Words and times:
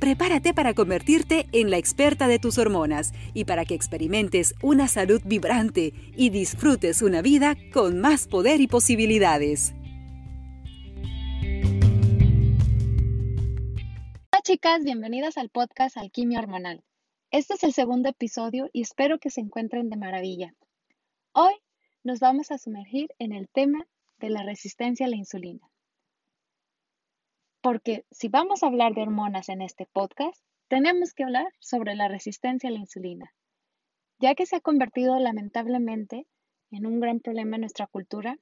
Prepárate 0.00 0.54
para 0.54 0.72
convertirte 0.72 1.46
en 1.52 1.68
la 1.68 1.76
experta 1.76 2.26
de 2.26 2.38
tus 2.38 2.56
hormonas 2.56 3.12
y 3.34 3.44
para 3.44 3.66
que 3.66 3.74
experimentes 3.74 4.54
una 4.62 4.88
salud 4.88 5.20
vibrante 5.26 5.92
y 6.16 6.30
disfrutes 6.30 7.02
una 7.02 7.20
vida 7.20 7.54
con 7.70 8.00
más 8.00 8.26
poder 8.26 8.62
y 8.62 8.66
posibilidades. 8.66 9.74
Hola 14.32 14.42
chicas, 14.42 14.82
bienvenidas 14.84 15.36
al 15.36 15.50
podcast 15.50 15.98
Alquimia 15.98 16.38
Hormonal. 16.38 16.82
Este 17.30 17.52
es 17.52 17.62
el 17.62 17.74
segundo 17.74 18.08
episodio 18.08 18.70
y 18.72 18.80
espero 18.80 19.18
que 19.18 19.28
se 19.28 19.42
encuentren 19.42 19.90
de 19.90 19.98
maravilla. 19.98 20.54
Hoy 21.32 21.52
nos 22.04 22.20
vamos 22.20 22.50
a 22.50 22.56
sumergir 22.56 23.10
en 23.18 23.32
el 23.32 23.50
tema 23.50 23.86
de 24.18 24.30
la 24.30 24.44
resistencia 24.44 25.04
a 25.04 25.10
la 25.10 25.16
insulina. 25.16 25.69
Porque 27.62 28.06
si 28.10 28.28
vamos 28.28 28.62
a 28.62 28.68
hablar 28.68 28.94
de 28.94 29.02
hormonas 29.02 29.50
en 29.50 29.60
este 29.60 29.84
podcast, 29.84 30.42
tenemos 30.68 31.12
que 31.12 31.24
hablar 31.24 31.52
sobre 31.58 31.94
la 31.94 32.08
resistencia 32.08 32.70
a 32.70 32.72
la 32.72 32.78
insulina, 32.78 33.34
ya 34.18 34.34
que 34.34 34.46
se 34.46 34.56
ha 34.56 34.60
convertido 34.60 35.18
lamentablemente 35.18 36.26
en 36.70 36.86
un 36.86 37.00
gran 37.00 37.20
problema 37.20 37.56
en 37.56 37.62
nuestra 37.62 37.86
cultura 37.86 38.38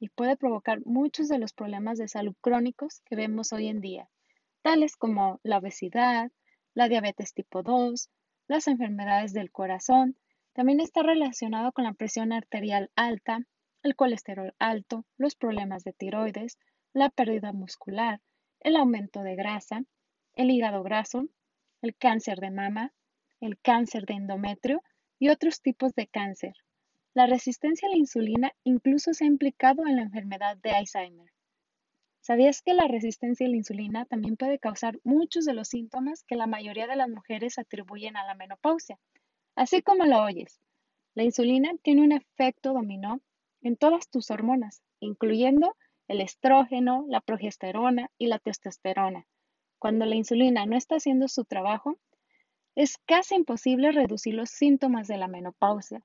y 0.00 0.08
puede 0.08 0.38
provocar 0.38 0.80
muchos 0.86 1.28
de 1.28 1.38
los 1.38 1.52
problemas 1.52 1.98
de 1.98 2.08
salud 2.08 2.34
crónicos 2.40 3.02
que 3.04 3.14
vemos 3.14 3.52
hoy 3.52 3.68
en 3.68 3.82
día, 3.82 4.08
tales 4.62 4.96
como 4.96 5.38
la 5.42 5.58
obesidad, 5.58 6.30
la 6.72 6.88
diabetes 6.88 7.34
tipo 7.34 7.62
2, 7.62 8.08
las 8.48 8.68
enfermedades 8.68 9.34
del 9.34 9.52
corazón, 9.52 10.16
también 10.54 10.80
está 10.80 11.02
relacionado 11.02 11.72
con 11.72 11.84
la 11.84 11.92
presión 11.92 12.32
arterial 12.32 12.90
alta, 12.96 13.40
el 13.82 13.96
colesterol 13.96 14.54
alto, 14.58 15.04
los 15.18 15.34
problemas 15.34 15.84
de 15.84 15.92
tiroides, 15.92 16.58
la 16.94 17.10
pérdida 17.10 17.52
muscular, 17.52 18.20
el 18.64 18.76
aumento 18.76 19.22
de 19.22 19.34
grasa, 19.34 19.84
el 20.34 20.50
hígado 20.50 20.82
graso, 20.82 21.28
el 21.82 21.96
cáncer 21.96 22.38
de 22.38 22.50
mama, 22.50 22.92
el 23.40 23.58
cáncer 23.58 24.06
de 24.06 24.14
endometrio 24.14 24.82
y 25.18 25.28
otros 25.28 25.60
tipos 25.60 25.94
de 25.94 26.06
cáncer. 26.06 26.54
La 27.14 27.26
resistencia 27.26 27.88
a 27.88 27.90
la 27.90 27.98
insulina 27.98 28.52
incluso 28.64 29.12
se 29.12 29.24
ha 29.24 29.26
implicado 29.26 29.86
en 29.86 29.96
la 29.96 30.02
enfermedad 30.02 30.56
de 30.56 30.70
Alzheimer. 30.70 31.30
¿Sabías 32.20 32.62
que 32.62 32.72
la 32.72 32.86
resistencia 32.86 33.46
a 33.46 33.50
la 33.50 33.56
insulina 33.56 34.04
también 34.04 34.36
puede 34.36 34.58
causar 34.58 34.98
muchos 35.02 35.44
de 35.44 35.54
los 35.54 35.68
síntomas 35.68 36.22
que 36.22 36.36
la 36.36 36.46
mayoría 36.46 36.86
de 36.86 36.96
las 36.96 37.08
mujeres 37.08 37.58
atribuyen 37.58 38.16
a 38.16 38.24
la 38.24 38.34
menopausia? 38.34 38.98
Así 39.56 39.82
como 39.82 40.04
lo 40.06 40.22
oyes, 40.22 40.60
la 41.14 41.24
insulina 41.24 41.72
tiene 41.82 42.02
un 42.02 42.12
efecto 42.12 42.72
dominó 42.72 43.20
en 43.60 43.76
todas 43.76 44.08
tus 44.08 44.30
hormonas, 44.30 44.82
incluyendo 45.00 45.76
el 46.12 46.20
estrógeno, 46.20 47.06
la 47.08 47.20
progesterona 47.20 48.10
y 48.18 48.26
la 48.26 48.38
testosterona. 48.38 49.26
Cuando 49.78 50.04
la 50.04 50.14
insulina 50.14 50.66
no 50.66 50.76
está 50.76 50.96
haciendo 50.96 51.26
su 51.26 51.44
trabajo, 51.44 51.96
es 52.74 52.98
casi 53.06 53.34
imposible 53.34 53.92
reducir 53.92 54.34
los 54.34 54.50
síntomas 54.50 55.08
de 55.08 55.16
la 55.16 55.26
menopausia, 55.26 56.04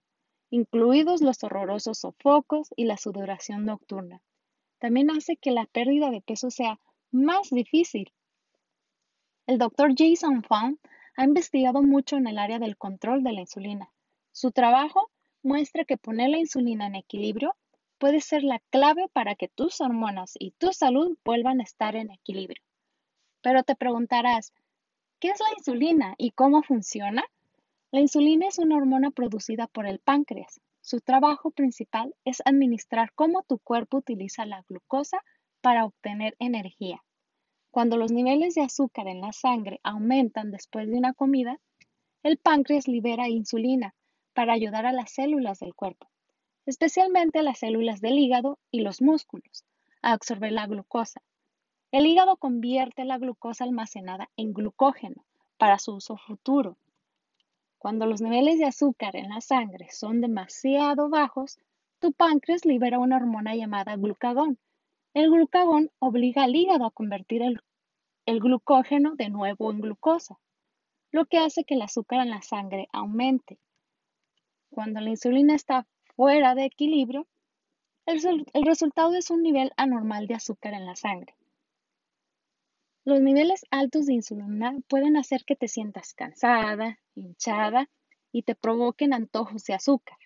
incluidos 0.50 1.22
los 1.22 1.44
horrorosos 1.44 2.00
sofocos 2.00 2.69
y 2.75 2.85
la 2.85 2.97
sudoración 2.97 3.66
nocturna. 3.66 4.22
También 4.79 5.12
hace 5.12 5.35
que 5.35 5.51
la 5.51 5.66
pérdida 5.66 6.09
de 6.09 6.22
peso 6.22 6.51
sea 6.51 6.79
más 7.12 7.50
difícil. 7.50 8.13
El 9.45 9.57
doctor 9.57 9.94
Jason 9.95 10.41
Fung 10.44 10.78
ha 11.18 11.25
investigado 11.25 11.81
mucho 11.81 12.16
en 12.16 12.28
el 12.28 12.38
área 12.38 12.59
del 12.59 12.78
control 12.78 13.24
de 13.24 13.34
la 13.34 13.41
insulina. 13.41 13.91
Su 14.31 14.51
trabajo 14.51 15.12
muestra 15.44 15.84
que 15.84 15.97
poner 15.97 16.29
la 16.29 16.38
insulina 16.38 16.88
en 16.88 16.95
equilibrio 16.95 17.56
puede 17.97 18.22
ser 18.22 18.44
la 18.44 18.59
clave 18.69 19.08
para 19.13 19.35
que 19.35 19.47
tus 19.47 19.81
hormonas 19.81 20.34
y 20.40 20.52
tu 20.52 20.72
salud 20.72 21.18
vuelvan 21.25 21.59
a 21.59 21.63
estar 21.63 21.96
en 21.96 22.12
equilibrio. 22.12 22.62
Pero 23.41 23.63
te 23.63 23.75
preguntarás, 23.75 24.53
¿qué 25.19 25.30
es 25.30 25.40
la 25.40 25.47
insulina 25.58 26.16
y 26.18 26.31
cómo 26.31 26.63
funciona? 26.63 27.24
La 27.91 28.00
insulina 28.00 28.47
es 28.47 28.59
una 28.59 28.78
hormona 28.78 29.12
producida 29.12 29.68
por 29.68 29.88
el 29.88 30.00
páncreas. 30.00 30.59
Su 30.81 31.02
trabajo 31.02 31.52
principal 31.52 32.13
es 32.24 32.41
administrar 32.46 33.12
cómo 33.13 33.44
tu 33.44 33.59
cuerpo 33.59 33.97
utiliza 33.97 34.46
la 34.46 34.63
glucosa 34.68 35.24
para 35.62 35.86
obtener 35.86 36.36
energía. 36.40 37.03
Cuando 37.72 37.97
los 37.97 38.12
niveles 38.12 38.56
de 38.56 38.62
azúcar 38.62 39.07
en 39.07 39.22
la 39.22 39.34
sangre 39.34 39.80
aumentan 39.84 40.52
después 40.52 40.88
de 40.88 40.97
una 40.97 41.13
comida, 41.13 41.59
el 42.24 42.38
páncreas 42.38 42.88
libera 42.88 43.28
insulina 43.28 43.96
para 44.34 44.53
ayudar 44.53 44.86
a 44.86 44.91
las 44.91 45.12
células 45.12 45.59
del 45.59 45.74
cuerpo 45.75 46.07
especialmente 46.67 47.41
las 47.44 47.59
células 47.59 48.01
del 48.01 48.19
hígado 48.19 48.59
y 48.72 48.81
los 48.81 49.01
músculos, 49.01 49.66
a 50.01 50.11
absorber 50.11 50.51
la 50.51 50.67
glucosa. 50.67 51.22
El 51.91 52.05
hígado 52.05 52.35
convierte 52.35 53.05
la 53.05 53.17
glucosa 53.17 53.63
almacenada 53.63 54.29
en 54.35 54.53
glucógeno 54.53 55.25
para 55.57 55.79
su 55.79 55.95
uso 55.95 56.17
futuro. 56.17 56.77
Cuando 57.77 58.06
los 58.06 58.22
niveles 58.22 58.59
de 58.59 58.66
azúcar 58.66 59.16
en 59.16 59.29
la 59.29 59.39
sangre 59.39 59.88
son 59.91 60.19
demasiado 60.19 61.09
bajos, 61.09 61.57
tu 62.00 62.11
páncreas 62.11 62.66
libera 62.66 63.00
una 63.00 63.16
hormona 63.16 63.56
llamada 63.56 63.95
glucagón. 63.95 64.59
El 65.13 65.31
glucagón 65.31 65.89
obliga 66.00 66.44
al 66.44 66.56
hígado 66.56 66.85
a 66.85 66.91
convertir 66.91 67.44
el, 67.44 67.61
el 68.25 68.41
glucógeno 68.41 69.16
de 69.16 69.29
nuevo 69.29 69.72
en 69.72 69.79
glucosa, 69.79 70.38
lo 71.11 71.25
que 71.25 71.38
hace 71.38 71.63
que 71.63 71.75
el 71.75 71.81
azúcar 71.81 72.19
en 72.19 72.29
la 72.29 72.41
sangre 72.41 72.89
aumente. 72.91 73.57
Cuando 74.69 75.00
la 75.00 75.11
insulina 75.11 75.56
está 75.56 75.88
fuera 76.17 76.55
de 76.55 76.66
equilibrio, 76.66 77.28
el, 78.07 78.66
resultado 78.66 79.13
es 79.13 79.29
un 79.29 79.44
nivel 79.44 79.72
anormal 79.78 80.25
de 80.25 80.33
azúcar 80.33 80.73
en 80.73 80.88
la 80.88 80.95
sangre. 80.95 81.35
Los 83.05 83.22
niveles 83.22 83.66
altos 83.69 84.07
de 84.07 84.13
insulina 84.13 84.75
pueden 84.88 85.16
hacer 85.16 85.45
que 85.45 85.56
te 85.56 85.67
sientas 85.67 86.16
cansada, 86.16 87.00
hinchada 87.13 87.89
y 88.31 88.41
te 88.41 88.56
provoquen 88.56 89.13
antojos 89.13 89.63
de 89.66 89.75
azúcar. 89.75 90.17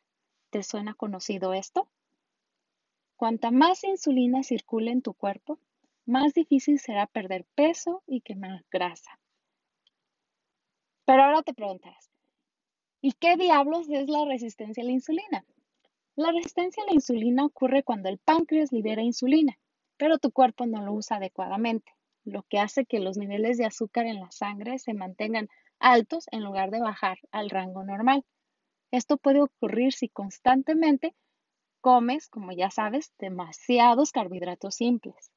¿Te 0.49 0.63
suena 0.63 0.93
conocido 0.93 1.53
esto? 1.53 1.89
Cuanta 3.17 3.51
más 3.51 3.83
insulina 3.83 4.43
circule 4.43 4.91
en 4.91 5.01
tu 5.01 5.13
cuerpo, 5.13 5.59
más 6.05 6.33
difícil 6.33 6.79
será 6.79 7.05
perder 7.05 7.45
peso 7.53 8.01
y 8.07 8.21
quemar 8.21 8.63
grasa. 8.71 9.19
Pero 11.03 11.23
ahora 11.23 11.43
te 11.43 11.53
preguntas, 11.53 12.09
¿y 13.01 13.11
qué 13.11 13.35
diablos 13.35 13.89
es 13.89 14.09
la 14.09 14.25
resistencia 14.25 14.81
a 14.83 14.85
la 14.85 14.93
insulina? 14.93 15.45
La 16.21 16.31
resistencia 16.31 16.83
a 16.83 16.85
la 16.85 16.93
insulina 16.93 17.43
ocurre 17.43 17.81
cuando 17.81 18.07
el 18.07 18.19
páncreas 18.19 18.71
libera 18.71 19.01
insulina, 19.01 19.57
pero 19.97 20.19
tu 20.19 20.31
cuerpo 20.31 20.67
no 20.67 20.85
lo 20.85 20.93
usa 20.93 21.17
adecuadamente, 21.17 21.91
lo 22.25 22.43
que 22.43 22.59
hace 22.59 22.85
que 22.85 22.99
los 22.99 23.17
niveles 23.17 23.57
de 23.57 23.65
azúcar 23.65 24.05
en 24.05 24.19
la 24.19 24.29
sangre 24.29 24.77
se 24.77 24.93
mantengan 24.93 25.49
altos 25.79 26.25
en 26.31 26.43
lugar 26.43 26.69
de 26.69 26.79
bajar 26.79 27.17
al 27.31 27.49
rango 27.49 27.83
normal. 27.83 28.23
Esto 28.91 29.17
puede 29.17 29.41
ocurrir 29.41 29.93
si 29.93 30.09
constantemente 30.09 31.15
comes, 31.79 32.29
como 32.29 32.51
ya 32.51 32.69
sabes, 32.69 33.11
demasiados 33.17 34.11
carbohidratos 34.11 34.75
simples. 34.75 35.31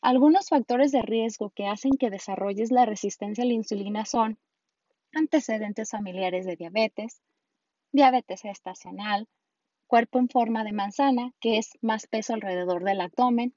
Algunos 0.00 0.48
factores 0.48 0.90
de 0.90 1.02
riesgo 1.02 1.50
que 1.50 1.68
hacen 1.68 1.92
que 1.92 2.10
desarrolles 2.10 2.72
la 2.72 2.86
resistencia 2.86 3.44
a 3.44 3.46
la 3.46 3.52
insulina 3.52 4.04
son 4.04 4.40
antecedentes 5.12 5.90
familiares 5.90 6.44
de 6.44 6.56
diabetes, 6.56 7.22
diabetes 7.92 8.42
gestacional, 8.42 9.28
cuerpo 9.86 10.18
en 10.18 10.28
forma 10.28 10.64
de 10.64 10.72
manzana, 10.72 11.32
que 11.40 11.58
es 11.58 11.78
más 11.82 12.06
peso 12.06 12.32
alrededor 12.32 12.82
del 12.82 13.02
abdomen, 13.02 13.54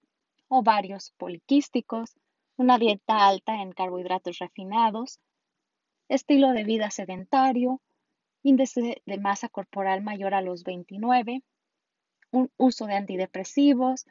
ovarios 0.50 1.14
poliquísticos, 1.18 2.14
una 2.58 2.78
dieta 2.78 3.28
alta 3.28 3.62
en 3.62 3.72
carbohidratos 3.72 4.40
refinados, 4.40 5.20
estilo 6.10 6.52
de 6.52 6.66
vida 6.66 6.92
sedentario, 6.92 7.82
índice 8.44 9.02
de 9.06 9.18
masa 9.18 9.50
corporal 9.50 10.04
mayor 10.04 10.34
a 10.34 10.42
los 10.42 10.64
29, 10.64 11.42
un 12.32 12.52
uso 12.58 12.86
de 12.86 12.96
antidepresivos, 12.96 14.06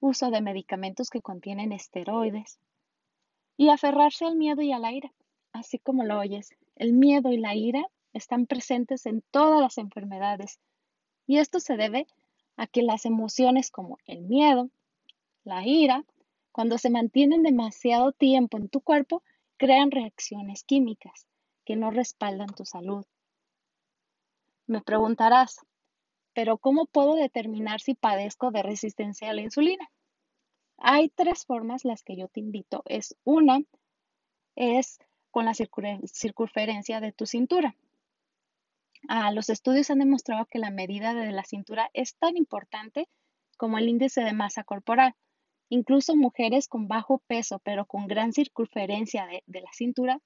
uso 0.00 0.30
de 0.30 0.40
medicamentos 0.40 1.10
que 1.10 1.20
contienen 1.20 1.72
esteroides 1.72 2.58
y 3.56 3.68
aferrarse 3.68 4.24
al 4.24 4.36
miedo 4.36 4.62
y 4.62 4.72
a 4.72 4.78
la 4.78 4.92
ira, 4.92 5.12
así 5.52 5.78
como 5.78 6.04
lo 6.04 6.18
oyes. 6.18 6.56
El 6.74 6.92
miedo 6.92 7.30
y 7.32 7.38
la 7.38 7.54
ira 7.54 7.86
están 8.16 8.46
presentes 8.46 9.06
en 9.06 9.22
todas 9.30 9.60
las 9.60 9.78
enfermedades 9.78 10.58
y 11.26 11.38
esto 11.38 11.60
se 11.60 11.76
debe 11.76 12.06
a 12.56 12.66
que 12.66 12.82
las 12.82 13.04
emociones 13.04 13.70
como 13.70 13.98
el 14.06 14.22
miedo, 14.22 14.70
la 15.44 15.66
ira, 15.66 16.04
cuando 16.52 16.78
se 16.78 16.90
mantienen 16.90 17.42
demasiado 17.42 18.12
tiempo 18.12 18.56
en 18.56 18.68
tu 18.68 18.80
cuerpo, 18.80 19.22
crean 19.58 19.90
reacciones 19.90 20.64
químicas 20.64 21.26
que 21.64 21.76
no 21.76 21.90
respaldan 21.90 22.48
tu 22.48 22.64
salud. 22.64 23.04
Me 24.66 24.80
preguntarás, 24.80 25.60
pero 26.32 26.58
¿cómo 26.58 26.86
puedo 26.86 27.14
determinar 27.14 27.80
si 27.80 27.94
padezco 27.94 28.50
de 28.50 28.62
resistencia 28.62 29.30
a 29.30 29.34
la 29.34 29.42
insulina? 29.42 29.90
Hay 30.78 31.08
tres 31.08 31.44
formas 31.44 31.84
las 31.84 32.02
que 32.02 32.16
yo 32.16 32.28
te 32.28 32.40
invito. 32.40 32.82
Es 32.86 33.16
una, 33.24 33.60
es 34.54 34.98
con 35.30 35.44
la 35.44 35.54
circunferencia 35.54 37.00
de 37.00 37.12
tu 37.12 37.26
cintura. 37.26 37.76
Ah, 39.08 39.30
los 39.30 39.50
estudios 39.50 39.88
han 39.90 40.00
demostrado 40.00 40.46
que 40.46 40.58
la 40.58 40.70
medida 40.72 41.14
de 41.14 41.30
la 41.30 41.44
cintura 41.44 41.90
es 41.92 42.16
tan 42.16 42.36
importante 42.36 43.08
como 43.56 43.78
el 43.78 43.88
índice 43.88 44.22
de 44.22 44.32
masa 44.32 44.64
corporal. 44.64 45.14
Incluso 45.68 46.16
mujeres 46.16 46.66
con 46.66 46.88
bajo 46.88 47.18
peso, 47.28 47.60
pero 47.60 47.86
con 47.86 48.08
gran 48.08 48.32
circunferencia 48.32 49.26
de, 49.26 49.60
la 49.60 49.72
cintura, 49.72 50.20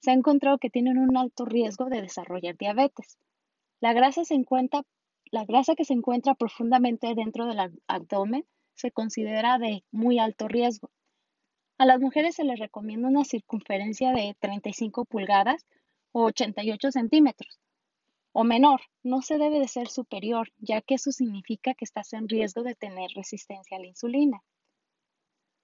se 0.00 0.10
ha 0.10 0.14
encontrado 0.14 0.58
que 0.58 0.68
tienen 0.68 0.98
un 0.98 1.16
alto 1.16 1.46
riesgo 1.46 1.86
de 1.86 2.02
desarrollar 2.02 2.58
diabetes. 2.58 3.16
La 3.80 3.94
grasa, 3.94 4.20
la 5.30 5.44
grasa 5.46 5.74
que 5.74 5.84
se 5.86 5.94
encuentra 5.94 6.34
profundamente 6.34 7.14
dentro 7.14 7.46
del 7.46 7.80
abdomen 7.86 8.44
se 8.74 8.90
considera 8.90 9.58
de 9.58 9.82
muy 9.90 10.18
alto 10.18 10.46
riesgo. 10.46 10.90
A 11.78 11.86
las 11.86 12.00
mujeres 12.00 12.34
se 12.34 12.44
les 12.44 12.58
recomienda 12.58 13.08
una 13.08 13.24
circunferencia 13.24 14.12
de 14.12 14.36
35 14.40 15.06
pulgadas 15.06 15.64
o 16.12 16.24
88 16.24 16.90
centímetros 16.92 17.60
o 18.38 18.44
menor. 18.44 18.82
No 19.02 19.22
se 19.22 19.38
debe 19.38 19.60
de 19.60 19.66
ser 19.66 19.88
superior, 19.88 20.52
ya 20.58 20.82
que 20.82 20.96
eso 20.96 21.10
significa 21.10 21.72
que 21.72 21.86
estás 21.86 22.12
en 22.12 22.28
riesgo 22.28 22.62
de 22.62 22.74
tener 22.74 23.10
resistencia 23.14 23.78
a 23.78 23.80
la 23.80 23.86
insulina. 23.86 24.42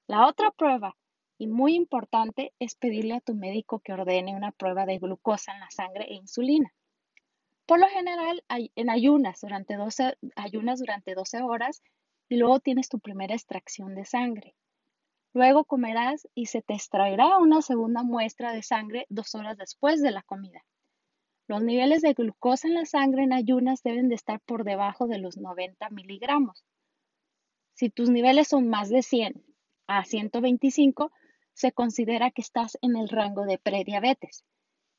La 0.07 0.27
otra 0.27 0.51
prueba, 0.53 0.97
y 1.37 1.49
muy 1.49 1.75
importante, 1.75 2.55
es 2.59 2.75
pedirle 2.75 3.17
a 3.17 3.21
tu 3.21 3.35
médico 3.35 3.81
que 3.81 3.93
ordene 3.93 4.35
una 4.35 4.53
prueba 4.53 4.87
de 4.87 4.99
glucosa 4.99 5.53
en 5.53 5.61
la 5.61 5.71
sangre 5.71 6.07
e 6.09 6.15
insulina. 6.15 6.73
Por 7.67 7.79
lo 7.79 7.89
general, 7.89 8.43
en 8.49 8.89
ayunas 8.89 9.43
durante 9.43 9.77
12, 9.77 10.17
ayunas 10.35 10.79
durante 10.79 11.15
12 11.15 11.43
horas 11.43 11.83
y 12.31 12.37
luego 12.37 12.59
tienes 12.61 12.89
tu 12.89 13.01
primera 13.01 13.35
extracción 13.35 13.95
de 13.95 14.07
sangre. 14.07 14.55
Luego 15.35 15.67
comerás 15.67 16.27
y 16.35 16.47
se 16.47 16.63
te 16.63 16.73
extraerá 16.73 17.37
una 17.37 17.61
segunda 17.61 18.03
muestra 18.03 18.55
de 18.55 18.63
sangre 18.63 19.05
dos 19.11 19.35
horas 19.35 19.59
después 19.59 20.01
de 20.01 20.11
la 20.11 20.23
comida. 20.23 20.65
Los 21.49 21.63
niveles 21.63 22.03
de 22.03 22.15
glucosa 22.15 22.69
en 22.69 22.75
la 22.75 22.87
sangre 22.87 23.25
en 23.25 23.33
ayunas 23.33 23.83
deben 23.83 24.09
de 24.09 24.15
estar 24.15 24.41
por 24.41 24.65
debajo 24.65 25.07
de 25.07 25.19
los 25.19 25.37
90 25.37 25.91
miligramos. 25.91 26.65
Si 27.75 27.91
tus 27.91 28.11
niveles 28.11 28.49
son 28.49 28.69
más 28.69 28.91
de 28.91 29.03
100 29.03 29.45
a 29.87 30.05
125, 30.05 31.11
se 31.53 31.73
considera 31.73 32.31
que 32.31 32.43
estás 32.43 32.79
en 32.81 32.97
el 32.97 33.09
rango 33.09 33.45
de 33.45 33.59
prediabetes. 33.59 34.45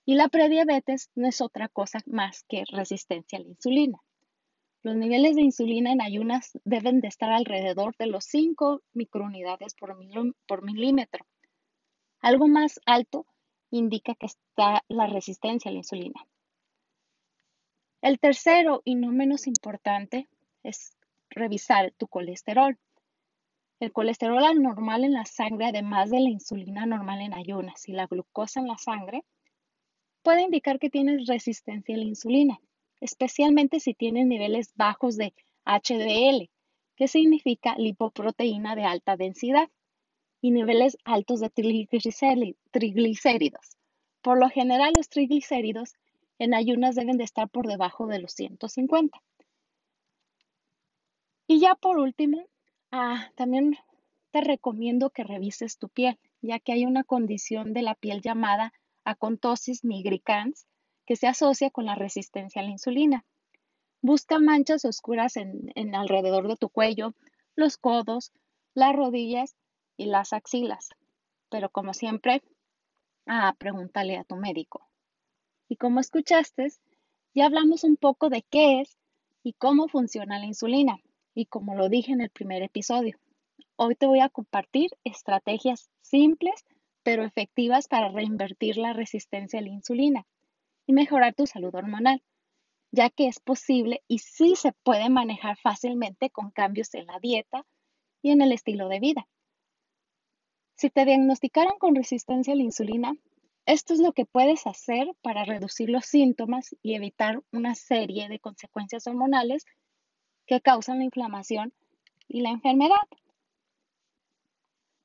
Y 0.06 0.16
la 0.16 0.28
prediabetes 0.28 1.10
no 1.16 1.28
es 1.28 1.40
otra 1.40 1.70
cosa 1.70 2.00
más 2.06 2.44
que 2.48 2.66
resistencia 2.70 3.40
a 3.40 3.42
la 3.42 3.48
insulina. 3.48 4.00
Los 4.82 4.98
niveles 4.98 5.38
de 5.38 5.44
insulina 5.44 5.94
en 5.94 6.02
ayunas 6.02 6.60
deben 6.66 7.00
de 7.00 7.08
estar 7.08 7.32
alrededor 7.32 7.96
de 7.98 8.08
los 8.08 8.26
5 8.26 8.82
microunidades 8.92 9.76
por, 9.76 9.96
por 10.46 10.62
milímetro. 10.62 11.26
Algo 12.20 12.50
más 12.50 12.82
alto 12.86 13.26
indica 13.72 14.14
que 14.16 14.26
está 14.26 14.84
la 14.90 15.08
resistencia 15.08 15.70
a 15.70 15.72
la 15.72 15.80
insulina. 15.80 16.28
El 18.04 18.20
tercero 18.20 18.84
y 18.84 18.94
no 18.96 19.14
menos 19.14 19.48
importante 19.48 20.28
es 20.62 20.92
revisar 21.30 21.94
tu 21.94 22.10
colesterol. 22.10 22.78
El 23.80 23.94
colesterol 23.94 24.44
anormal 24.44 25.06
en 25.06 25.14
la 25.14 25.24
sangre, 25.24 25.68
además 25.68 26.10
de 26.10 26.20
la 26.20 26.30
insulina 26.30 26.86
normal 26.86 27.22
en 27.22 27.34
ayunas 27.34 27.88
y 27.88 27.94
la 27.94 28.08
glucosa 28.08 28.60
en 28.60 28.68
la 28.68 28.78
sangre, 28.78 29.24
puede 30.22 30.42
indicar 30.42 30.80
que 30.80 30.90
tienes 30.90 31.28
resistencia 31.28 31.96
a 31.96 31.98
la 31.98 32.04
insulina, 32.04 32.60
especialmente 33.00 33.80
si 33.80 33.94
tienes 33.94 34.28
niveles 34.28 34.74
bajos 34.76 35.16
de 35.16 35.34
HDL, 35.64 36.50
que 36.98 37.08
significa 37.08 37.74
lipoproteína 37.78 38.76
de 38.76 38.84
alta 38.84 39.16
densidad, 39.16 39.70
y 40.42 40.52
niveles 40.52 40.98
altos 41.06 41.40
de 41.40 41.50
triglicéridos. 41.50 43.78
Por 44.22 44.40
lo 44.40 44.50
general, 44.50 44.92
los 44.94 45.08
triglicéridos 45.08 45.96
en 46.40 46.54
ayunas 46.54 46.96
deben 46.96 47.18
de 47.18 47.24
estar 47.24 47.50
por 47.50 47.68
debajo 47.68 48.08
de 48.08 48.20
los 48.20 48.34
150. 48.34 49.22
Y 51.48 51.60
ya 51.60 51.76
por 51.76 51.98
último, 51.98 52.46
ah, 52.92 53.30
también 53.36 53.78
te 54.32 54.42
recomiendo 54.42 55.10
que 55.10 55.24
revises 55.24 55.78
tu 55.78 55.90
piel, 55.90 56.18
ya 56.42 56.60
que 56.60 56.74
hay 56.74 56.86
una 56.86 57.04
condición 57.04 57.74
de 57.74 57.84
la 57.84 57.96
piel 57.96 58.22
llamada 58.22 58.74
acontosis 59.04 59.84
nigricans, 59.84 60.66
que 61.06 61.16
se 61.16 61.28
asocia 61.28 61.70
con 61.70 61.86
la 61.86 61.96
resistencia 61.96 62.62
a 62.62 62.66
la 62.66 62.72
insulina. 62.72 63.26
Busca 64.02 64.40
manchas 64.40 64.86
oscuras 64.86 65.38
en, 65.38 65.96
alrededor 65.96 66.48
de 66.48 66.56
tu 66.56 66.70
cuello, 66.70 67.14
los 67.56 67.78
codos, 67.78 68.32
las 68.74 68.96
rodillas 68.96 69.56
y 69.98 70.06
las 70.06 70.34
axilas. 70.34 70.90
Pero 71.50 71.70
como 71.70 71.94
siempre, 71.94 72.42
ah, 73.28 73.56
pregúntale 73.58 74.18
a 74.18 74.24
tu 74.24 74.36
médico. 74.36 74.90
Y 75.74 75.76
como 75.76 76.02
escuchaste, 76.02 76.68
ya 77.34 77.48
hablamos 77.48 77.84
un 77.84 77.98
poco 77.98 78.30
de 78.30 78.44
qué 78.44 78.82
es 78.82 78.96
y 79.42 79.54
cómo 79.54 79.88
funciona 79.88 80.38
la 80.38 80.46
insulina. 80.46 81.00
Y 81.34 81.48
como 81.48 81.74
lo 81.74 81.90
dije 81.90 82.12
en 82.12 82.22
el 82.22 82.30
primer 82.30 82.62
episodio, 82.62 83.18
hoy 83.76 83.96
te 83.96 84.06
voy 84.06 84.20
a 84.20 84.30
compartir 84.30 84.92
estrategias 85.04 85.90
simples 86.04 86.64
pero 87.02 87.24
efectivas 87.24 87.88
para 87.88 88.10
reinvertir 88.10 88.78
la 88.78 88.94
resistencia 88.94 89.58
a 89.58 89.64
la 89.64 89.70
insulina 89.70 90.28
y 90.86 90.94
mejorar 90.94 91.34
tu 91.34 91.48
salud 91.48 91.74
hormonal, 91.74 92.22
ya 92.92 93.10
que 93.10 93.26
es 93.26 93.40
posible 93.40 94.04
y 94.08 94.20
sí 94.20 94.56
se 94.56 94.74
puede 94.74 95.10
manejar 95.10 95.58
fácilmente 95.58 96.30
con 96.30 96.52
cambios 96.52 96.94
en 96.94 97.08
la 97.08 97.18
dieta 97.18 97.66
y 98.22 98.30
en 98.30 98.44
el 98.44 98.52
estilo 98.52 98.90
de 98.90 99.00
vida. 99.00 99.28
Si 100.76 100.92
te 100.92 101.04
diagnosticaron 101.04 101.80
con 101.80 101.96
resistencia 101.96 102.54
a 102.54 102.58
la 102.58 102.62
insulina, 102.62 103.16
esto 103.66 103.94
es 103.94 104.00
lo 104.00 104.12
que 104.12 104.26
puedes 104.26 104.68
hacer 104.68 105.08
para 105.22 105.46
reducir 105.46 105.90
los 105.90 106.06
síntomas 106.06 106.76
y 106.82 106.96
evitar 106.96 107.42
una 107.52 107.76
serie 107.76 108.28
de 108.28 108.40
consecuencias 108.40 109.08
hormonales 109.08 109.66
que 110.46 110.60
causan 110.60 111.00
la 111.00 111.06
inflamación 111.06 111.74
y 112.28 112.42
la 112.42 112.50
enfermedad. 112.50 112.98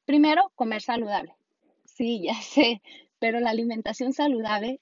Primero, 0.05 0.51
comer 0.57 0.83
saludable. 0.83 1.37
Sí, 1.85 2.23
ya 2.25 2.35
sé, 2.35 2.83
pero 3.19 3.41
la 3.41 3.51
alimentación 3.51 4.13
saludable, 4.13 4.81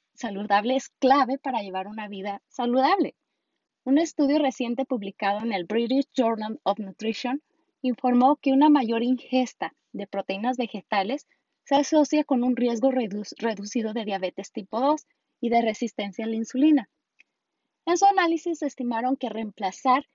es 0.74 0.88
clave 0.98 1.38
para 1.38 1.60
llevar 1.60 1.86
una 1.86 2.08
vida 2.08 2.42
saludable. 2.48 3.14
Un 3.84 3.98
estudio 3.98 4.38
reciente 4.38 4.84
publicado 4.84 5.40
en 5.40 5.52
el 5.52 5.64
British 5.64 6.08
Journal 6.14 6.60
of 6.64 6.78
Nutrition 6.78 7.42
informó 7.82 8.36
que 8.36 8.52
una 8.52 8.70
mayor 8.70 9.02
ingesta 9.02 9.74
de 9.92 10.06
proteínas 10.06 10.56
vegetales 10.56 11.26
se 11.66 11.74
asocia 11.74 12.22
con 12.22 12.44
un 12.44 12.54
riesgo 12.54 12.92
reducido 12.92 13.92
de 13.92 14.04
diabetes 14.04 14.52
tipo 14.52 14.80
2 14.80 15.04
y 15.40 15.50
de 15.50 15.62
resistencia 15.62 16.24
a 16.24 16.28
la 16.28 16.36
insulina. 16.36 16.88
En 17.86 17.98
su 17.98 18.06
análisis 18.06 18.62
estimaron 18.62 19.16
que 19.16 19.28
reemplazar 19.28 20.06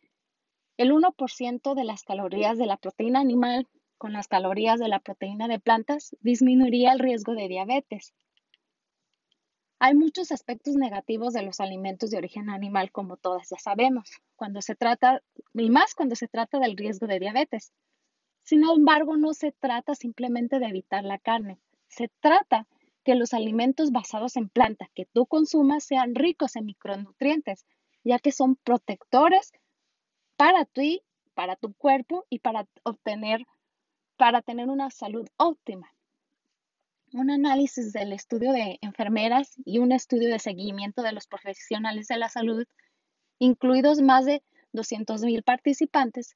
el 0.78 0.92
1% 0.92 1.76
de 1.76 1.84
las 1.84 2.04
calorías 2.04 2.58
de 2.58 2.66
la 2.66 2.78
proteína 2.78 3.20
animal 3.20 3.68
con 3.98 4.14
las 4.14 4.30
calorías 4.30 4.80
de 4.80 4.88
la 4.88 5.00
proteína 5.00 5.50
de 5.50 5.60
plantas 5.60 6.16
disminuiría 6.22 6.94
el 6.94 7.00
riesgo 7.00 7.34
de 7.34 7.50
diabetes. 7.50 8.14
Hay 9.78 9.94
muchos 9.94 10.32
aspectos 10.32 10.76
negativos 10.76 11.34
de 11.34 11.42
los 11.42 11.60
alimentos 11.60 12.12
de 12.12 12.18
origen 12.18 12.50
animal, 12.50 12.92
como 12.92 13.18
todas 13.18 13.50
ya 13.50 13.58
sabemos, 13.58 14.10
cuando 14.38 14.62
se 14.62 14.76
trata, 14.76 15.22
y 15.54 15.70
más 15.70 15.96
cuando 15.96 16.16
se 16.16 16.28
trata 16.28 16.60
del 16.60 16.78
riesgo 16.78 17.08
de 17.08 17.20
diabetes. 17.20 17.74
Sin 18.44 18.64
embargo, 18.64 19.18
no 19.18 19.34
se 19.34 19.52
trata 19.52 19.96
simplemente 19.96 20.60
de 20.60 20.68
evitar 20.68 21.04
la 21.04 21.18
carne, 21.18 21.60
se 21.88 22.10
trata 22.20 22.68
que 23.04 23.16
los 23.16 23.34
alimentos 23.34 23.92
basados 23.92 24.38
en 24.38 24.50
plantas 24.50 24.90
que 24.94 25.06
tú 25.06 25.26
consumas 25.26 25.84
sean 25.84 26.16
ricos 26.16 26.56
en 26.56 26.66
micronutrientes, 26.66 27.66
ya 28.04 28.20
que 28.20 28.32
son 28.32 28.56
protectores 28.56 29.52
para 30.38 30.66
ti, 30.66 31.02
para 31.34 31.56
tu 31.56 31.74
cuerpo 31.74 32.26
y 32.30 32.40
para 32.40 32.68
obtener 32.84 33.46
para 34.22 34.44
tener 34.44 34.70
una 34.70 34.92
salud 34.92 35.28
óptima. 35.38 35.92
Un 37.12 37.32
análisis 37.32 37.92
del 37.92 38.14
estudio 38.14 38.52
de 38.52 38.78
enfermeras 38.82 39.56
y 39.66 39.80
un 39.80 39.92
estudio 39.92 40.30
de 40.30 40.38
seguimiento 40.38 41.02
de 41.02 41.12
los 41.12 41.26
profesionales 41.26 42.08
de 42.08 42.18
la 42.18 42.30
salud, 42.30 42.68
incluidos 43.40 44.00
más 44.04 44.26
de 44.26 44.44
200.000 44.74 45.44
participantes, 45.44 46.36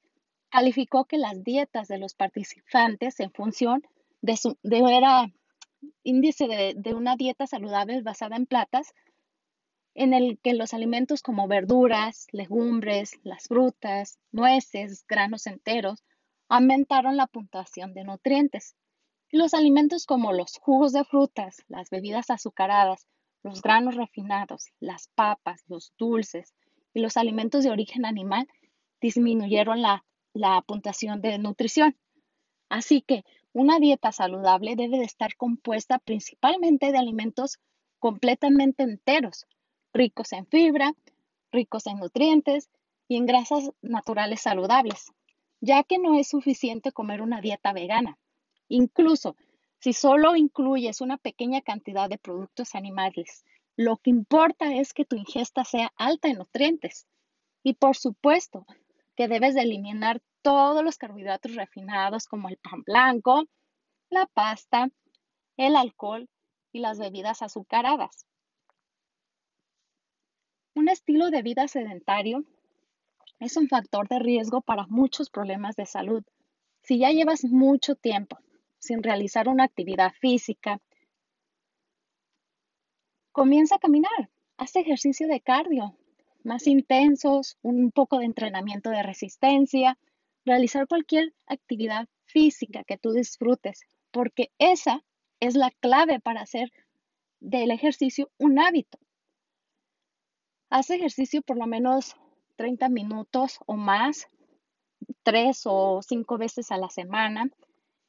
calificó 0.56 1.04
que 1.04 1.18
las 1.18 1.44
dietas 1.44 1.86
de 1.86 1.98
los 1.98 2.14
participantes 2.14 3.20
en 3.20 3.30
función 3.30 3.82
de 4.22 4.38
su 4.38 4.56
era 4.62 5.30
índice 6.02 6.48
de, 6.48 6.72
de 6.74 6.94
una 6.94 7.14
dieta 7.14 7.46
saludable 7.46 8.00
basada 8.00 8.36
en 8.36 8.46
platas, 8.46 8.94
en 9.92 10.14
el 10.14 10.38
que 10.42 10.54
los 10.54 10.72
alimentos 10.72 11.20
como 11.20 11.46
verduras, 11.46 12.26
legumbres, 12.32 13.20
las 13.22 13.48
frutas, 13.48 14.18
nueces, 14.32 15.04
granos 15.06 15.46
enteros, 15.46 16.02
aumentaron 16.48 17.18
la 17.18 17.26
puntuación 17.26 17.92
de 17.92 18.04
nutrientes. 18.04 18.76
los 19.30 19.52
alimentos 19.52 20.06
como 20.06 20.32
los 20.32 20.56
jugos 20.56 20.94
de 20.94 21.04
frutas, 21.04 21.64
las 21.68 21.90
bebidas 21.90 22.30
azucaradas, 22.30 23.06
los 23.42 23.60
granos 23.60 23.94
refinados, 23.94 24.70
las 24.80 25.08
papas, 25.14 25.64
los 25.68 25.92
dulces 25.98 26.54
y 26.94 27.00
los 27.00 27.18
alimentos 27.18 27.62
de 27.62 27.70
origen 27.70 28.06
animal 28.06 28.48
disminuyeron 29.02 29.82
la, 29.82 30.02
la 30.36 30.60
puntuación 30.62 31.20
de 31.20 31.38
nutrición. 31.38 31.96
Así 32.68 33.00
que 33.00 33.24
una 33.52 33.78
dieta 33.78 34.12
saludable 34.12 34.76
debe 34.76 34.98
de 34.98 35.04
estar 35.04 35.34
compuesta 35.36 35.98
principalmente 35.98 36.92
de 36.92 36.98
alimentos 36.98 37.58
completamente 37.98 38.82
enteros, 38.82 39.46
ricos 39.92 40.32
en 40.32 40.46
fibra, 40.46 40.92
ricos 41.50 41.86
en 41.86 41.98
nutrientes 41.98 42.68
y 43.08 43.16
en 43.16 43.26
grasas 43.26 43.70
naturales 43.80 44.42
saludables, 44.42 45.12
ya 45.60 45.82
que 45.84 45.98
no 45.98 46.18
es 46.18 46.28
suficiente 46.28 46.92
comer 46.92 47.22
una 47.22 47.40
dieta 47.40 47.72
vegana. 47.72 48.18
Incluso 48.68 49.36
si 49.78 49.92
solo 49.92 50.36
incluyes 50.36 51.00
una 51.00 51.16
pequeña 51.16 51.62
cantidad 51.62 52.08
de 52.08 52.18
productos 52.18 52.74
animales, 52.74 53.44
lo 53.76 53.96
que 53.98 54.10
importa 54.10 54.74
es 54.74 54.92
que 54.92 55.04
tu 55.04 55.16
ingesta 55.16 55.64
sea 55.64 55.92
alta 55.96 56.28
en 56.28 56.38
nutrientes. 56.38 57.06
Y 57.62 57.74
por 57.74 57.96
supuesto 57.96 58.66
que 59.16 59.28
debes 59.28 59.54
de 59.54 59.62
eliminar 59.62 60.20
todos 60.42 60.84
los 60.84 60.98
carbohidratos 60.98 61.54
refinados 61.54 62.26
como 62.26 62.48
el 62.48 62.58
pan 62.58 62.82
blanco, 62.82 63.44
la 64.10 64.26
pasta, 64.26 64.90
el 65.56 65.74
alcohol 65.74 66.28
y 66.72 66.80
las 66.80 66.98
bebidas 66.98 67.42
azucaradas. 67.42 68.26
Un 70.74 70.88
estilo 70.88 71.30
de 71.30 71.42
vida 71.42 71.66
sedentario 71.68 72.44
es 73.40 73.56
un 73.56 73.68
factor 73.68 74.08
de 74.08 74.18
riesgo 74.18 74.60
para 74.60 74.86
muchos 74.86 75.30
problemas 75.30 75.76
de 75.76 75.86
salud. 75.86 76.22
Si 76.82 76.98
ya 76.98 77.10
llevas 77.10 77.44
mucho 77.44 77.96
tiempo 77.96 78.38
sin 78.78 79.02
realizar 79.02 79.48
una 79.48 79.64
actividad 79.64 80.12
física. 80.20 80.80
Comienza 83.32 83.76
a 83.76 83.78
caminar, 83.78 84.30
haz 84.56 84.76
ejercicio 84.76 85.26
de 85.28 85.40
cardio, 85.40 85.96
más 86.46 86.66
intensos, 86.66 87.58
un 87.62 87.90
poco 87.90 88.18
de 88.18 88.24
entrenamiento 88.24 88.90
de 88.90 89.02
resistencia, 89.02 89.98
realizar 90.44 90.86
cualquier 90.86 91.34
actividad 91.46 92.08
física 92.24 92.84
que 92.84 92.96
tú 92.96 93.12
disfrutes, 93.12 93.82
porque 94.10 94.50
esa 94.58 95.04
es 95.40 95.56
la 95.56 95.70
clave 95.70 96.20
para 96.20 96.40
hacer 96.40 96.72
del 97.40 97.70
ejercicio 97.70 98.30
un 98.38 98.58
hábito. 98.58 98.98
Haz 100.70 100.90
ejercicio 100.90 101.42
por 101.42 101.58
lo 101.58 101.66
menos 101.66 102.16
30 102.56 102.88
minutos 102.88 103.58
o 103.66 103.76
más, 103.76 104.28
tres 105.22 105.62
o 105.64 106.00
cinco 106.02 106.38
veces 106.38 106.70
a 106.70 106.78
la 106.78 106.88
semana. 106.88 107.50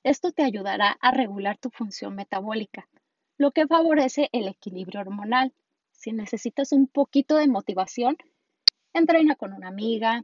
Esto 0.04 0.32
te 0.32 0.44
ayudará 0.44 0.98
a 1.02 1.12
regular 1.12 1.58
tu 1.58 1.70
función 1.70 2.16
metabólica, 2.16 2.88
lo 3.38 3.52
que 3.52 3.68
favorece 3.68 4.30
el 4.32 4.48
equilibrio 4.48 5.02
hormonal. 5.02 5.54
Si 5.98 6.14
necesitas 6.14 6.72
un 6.72 6.88
poquito 6.88 7.36
de 7.36 7.50
motivación, 7.50 8.16
entrena 8.94 9.36
con 9.36 9.52
una 9.52 9.68
amiga, 9.68 10.24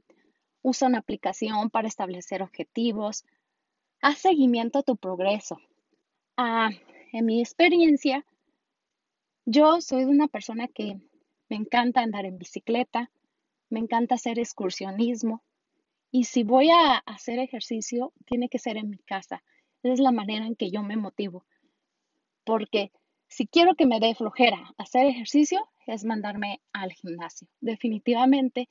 usa 0.61 0.87
una 0.87 0.99
aplicación 0.99 1.69
para 1.69 1.89
establecer 1.89 2.41
objetivos, 2.41 3.25
haz 3.99 4.19
seguimiento 4.19 4.79
a 4.79 4.83
tu 4.83 4.95
progreso. 4.95 5.59
Ah, 6.37 6.69
en 7.11 7.25
mi 7.25 7.41
experiencia, 7.41 8.25
yo 9.45 9.81
soy 9.81 10.05
una 10.05 10.29
persona 10.29 10.69
que 10.69 11.01
me 11.49 11.57
encanta 11.57 11.99
andar 11.99 12.25
en 12.25 12.37
bicicleta, 12.37 13.11
me 13.69 13.81
encanta 13.81 14.15
hacer 14.15 14.39
excursionismo 14.39 15.43
y 16.09 16.23
si 16.23 16.43
voy 16.43 16.69
a 16.69 16.99
hacer 17.05 17.39
ejercicio, 17.39 18.13
tiene 18.25 18.47
que 18.47 18.59
ser 18.59 18.77
en 18.77 18.89
mi 18.89 18.99
casa 18.99 19.43
es 19.91 19.99
la 19.99 20.11
manera 20.11 20.45
en 20.45 20.55
que 20.55 20.71
yo 20.71 20.81
me 20.81 20.95
motivo. 20.95 21.45
Porque 22.45 22.91
si 23.33 23.47
quiero 23.47 23.73
que 23.73 23.87
me 23.87 23.99
dé 23.99 24.13
flojera 24.13 24.75
hacer 24.77 25.07
ejercicio, 25.07 25.67
es 25.87 26.05
mandarme 26.05 26.61
al 26.71 26.93
gimnasio. 26.93 27.47
Definitivamente, 27.61 28.69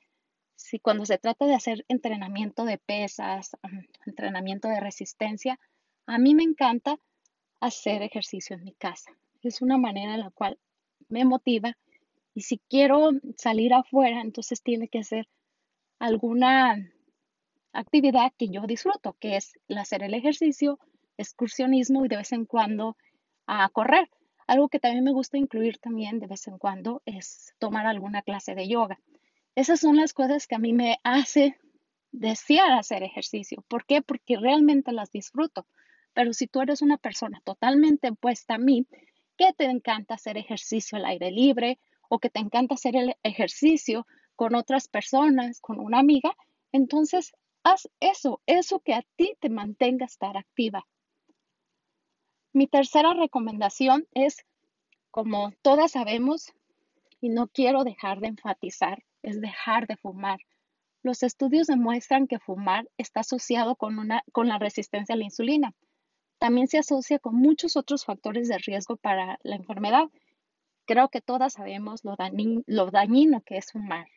si 0.55 0.79
cuando 0.79 1.05
se 1.05 1.19
trata 1.19 1.47
de 1.47 1.57
hacer 1.57 1.85
entrenamiento 1.89 2.65
de 2.65 2.79
pesas, 2.79 3.57
entrenamiento 4.07 4.69
de 4.69 4.79
resistencia, 4.79 5.59
a 6.07 6.19
mí 6.19 6.37
me 6.37 6.45
encanta 6.45 6.97
hacer 7.61 8.03
ejercicio 8.03 8.55
en 8.55 8.63
mi 8.63 8.73
casa. 8.75 9.11
Es 9.43 9.63
una 9.63 9.79
manera 9.79 10.15
en 10.15 10.21
la 10.21 10.31
cual 10.31 10.57
me 11.09 11.25
motiva 11.25 11.77
y 12.33 12.43
si 12.43 12.59
quiero 12.71 13.11
salir 13.37 13.75
afuera, 13.75 14.21
entonces 14.21 14.63
tiene 14.63 14.87
que 14.87 15.03
ser 15.03 15.29
alguna 15.99 16.77
actividad 17.73 18.33
que 18.39 18.49
yo 18.49 18.63
disfruto, 18.63 19.17
que 19.19 19.37
es 19.37 19.55
el 19.67 19.79
hacer 19.79 20.05
el 20.05 20.15
ejercicio 20.15 20.79
excursionismo 21.17 22.05
y 22.05 22.09
de 22.09 22.17
vez 22.19 22.31
en 22.31 22.47
cuando 22.47 22.97
a 23.47 23.69
correr. 23.71 24.09
Algo 24.53 24.69
que 24.69 24.79
también 24.79 25.03
me 25.03 25.13
gusta 25.13 25.39
incluir 25.39 25.79
también 25.79 26.19
de 26.19 26.27
vez 26.27 26.47
en 26.47 26.59
cuando 26.59 27.01
es 27.07 27.55
tomar 27.59 27.87
alguna 27.87 28.21
clase 28.21 28.55
de 28.55 28.69
yoga. 28.69 29.01
Esas 29.55 29.81
son 29.81 29.97
las 29.97 30.13
cosas 30.13 30.47
que 30.47 30.55
a 30.55 30.59
mí 30.59 30.75
me 30.75 30.99
hace 31.05 31.57
desear 32.11 32.73
hacer 32.73 33.03
ejercicio. 33.03 33.65
¿Por 33.67 33.87
qué? 33.87 34.03
Porque 34.03 34.37
realmente 34.37 34.93
las 34.93 35.11
disfruto. 35.11 35.65
Pero 36.13 36.35
si 36.35 36.49
tú 36.49 36.61
eres 36.61 36.83
una 36.83 36.99
persona 36.99 37.41
totalmente 37.47 38.11
opuesta 38.11 38.57
a 38.57 38.59
mí, 38.59 38.87
que 39.39 39.55
te 39.55 39.65
encanta 39.65 40.17
hacer 40.17 40.37
ejercicio 40.37 40.99
al 40.99 41.07
aire 41.07 41.31
libre 41.31 41.79
o 42.11 42.19
que 42.19 42.29
te 42.29 42.41
encanta 42.41 42.75
hacer 42.75 42.95
el 42.95 43.15
ejercicio 43.23 44.07
con 44.37 44.55
otras 44.55 44.87
personas, 44.87 45.63
con 45.63 45.81
una 45.81 45.99
amiga, 45.99 46.37
entonces 46.73 47.33
haz 47.63 47.89
eso, 48.01 48.43
eso 48.45 48.81
que 48.81 48.93
a 48.93 49.03
ti 49.17 49.35
te 49.41 49.49
mantenga 49.49 50.05
estar 50.05 50.37
activa. 50.37 50.87
Mi 52.53 52.67
tercera 52.67 53.15
recomendación 53.15 54.07
es, 54.13 54.45
como 55.11 55.53
todas 55.63 55.93
sabemos, 55.93 56.53
y 57.21 57.31
no 57.31 57.49
quiero 57.49 57.83
dejar 57.83 58.21
de 58.21 58.29
enfatizar, 58.29 59.03
es 59.23 59.41
dejar 59.41 59.87
de 59.87 59.97
fumar. 59.97 60.41
Los 61.03 61.23
estudios 61.23 61.67
demuestran 61.67 62.27
que 62.27 62.39
fumar 62.39 62.89
está 62.99 63.21
asociado 63.21 63.77
con, 63.77 63.97
la 64.07 64.59
resistencia 64.59 65.15
a 65.15 65.19
la 65.19 65.25
insulina. 65.25 65.75
También 66.39 66.69
se 66.69 66.79
asocia 66.79 67.19
con 67.19 67.37
muchos 67.37 67.77
otros 67.77 68.05
factores 68.05 68.49
de 68.49 68.59
riesgo 68.59 68.97
para 68.97 69.39
la 69.43 69.57
enfermedad. 69.57 70.09
Creo 70.85 71.09
que 71.09 71.21
todas 71.21 71.55
sabemos 71.55 72.05
lo, 72.05 72.17
lo 72.67 72.91
dañino 72.91 73.41
que 73.43 73.57
es 73.57 73.73
fumar. 73.73 74.09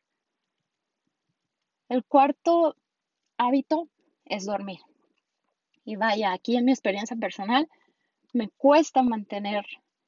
El 1.88 2.04
cuarto 2.04 2.76
hábito 3.38 3.88
es 4.26 4.46
dormir. 4.46 4.80
Y 5.86 5.96
vaya, 5.96 6.34
aquí 6.34 6.58
en 6.58 6.66
mi 6.66 6.72
experiencia 6.72 7.16
personal, 7.16 7.70
me 8.36 8.50
cuesta 8.50 9.02
mantener 9.02 9.66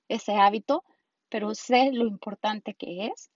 ese 0.10 0.34
hábito, 0.34 0.84
pero 1.29 1.55
sé 1.55 1.93
lo 1.93 2.05
importante 2.05 2.74
que 2.74 3.05
es. 3.05 3.31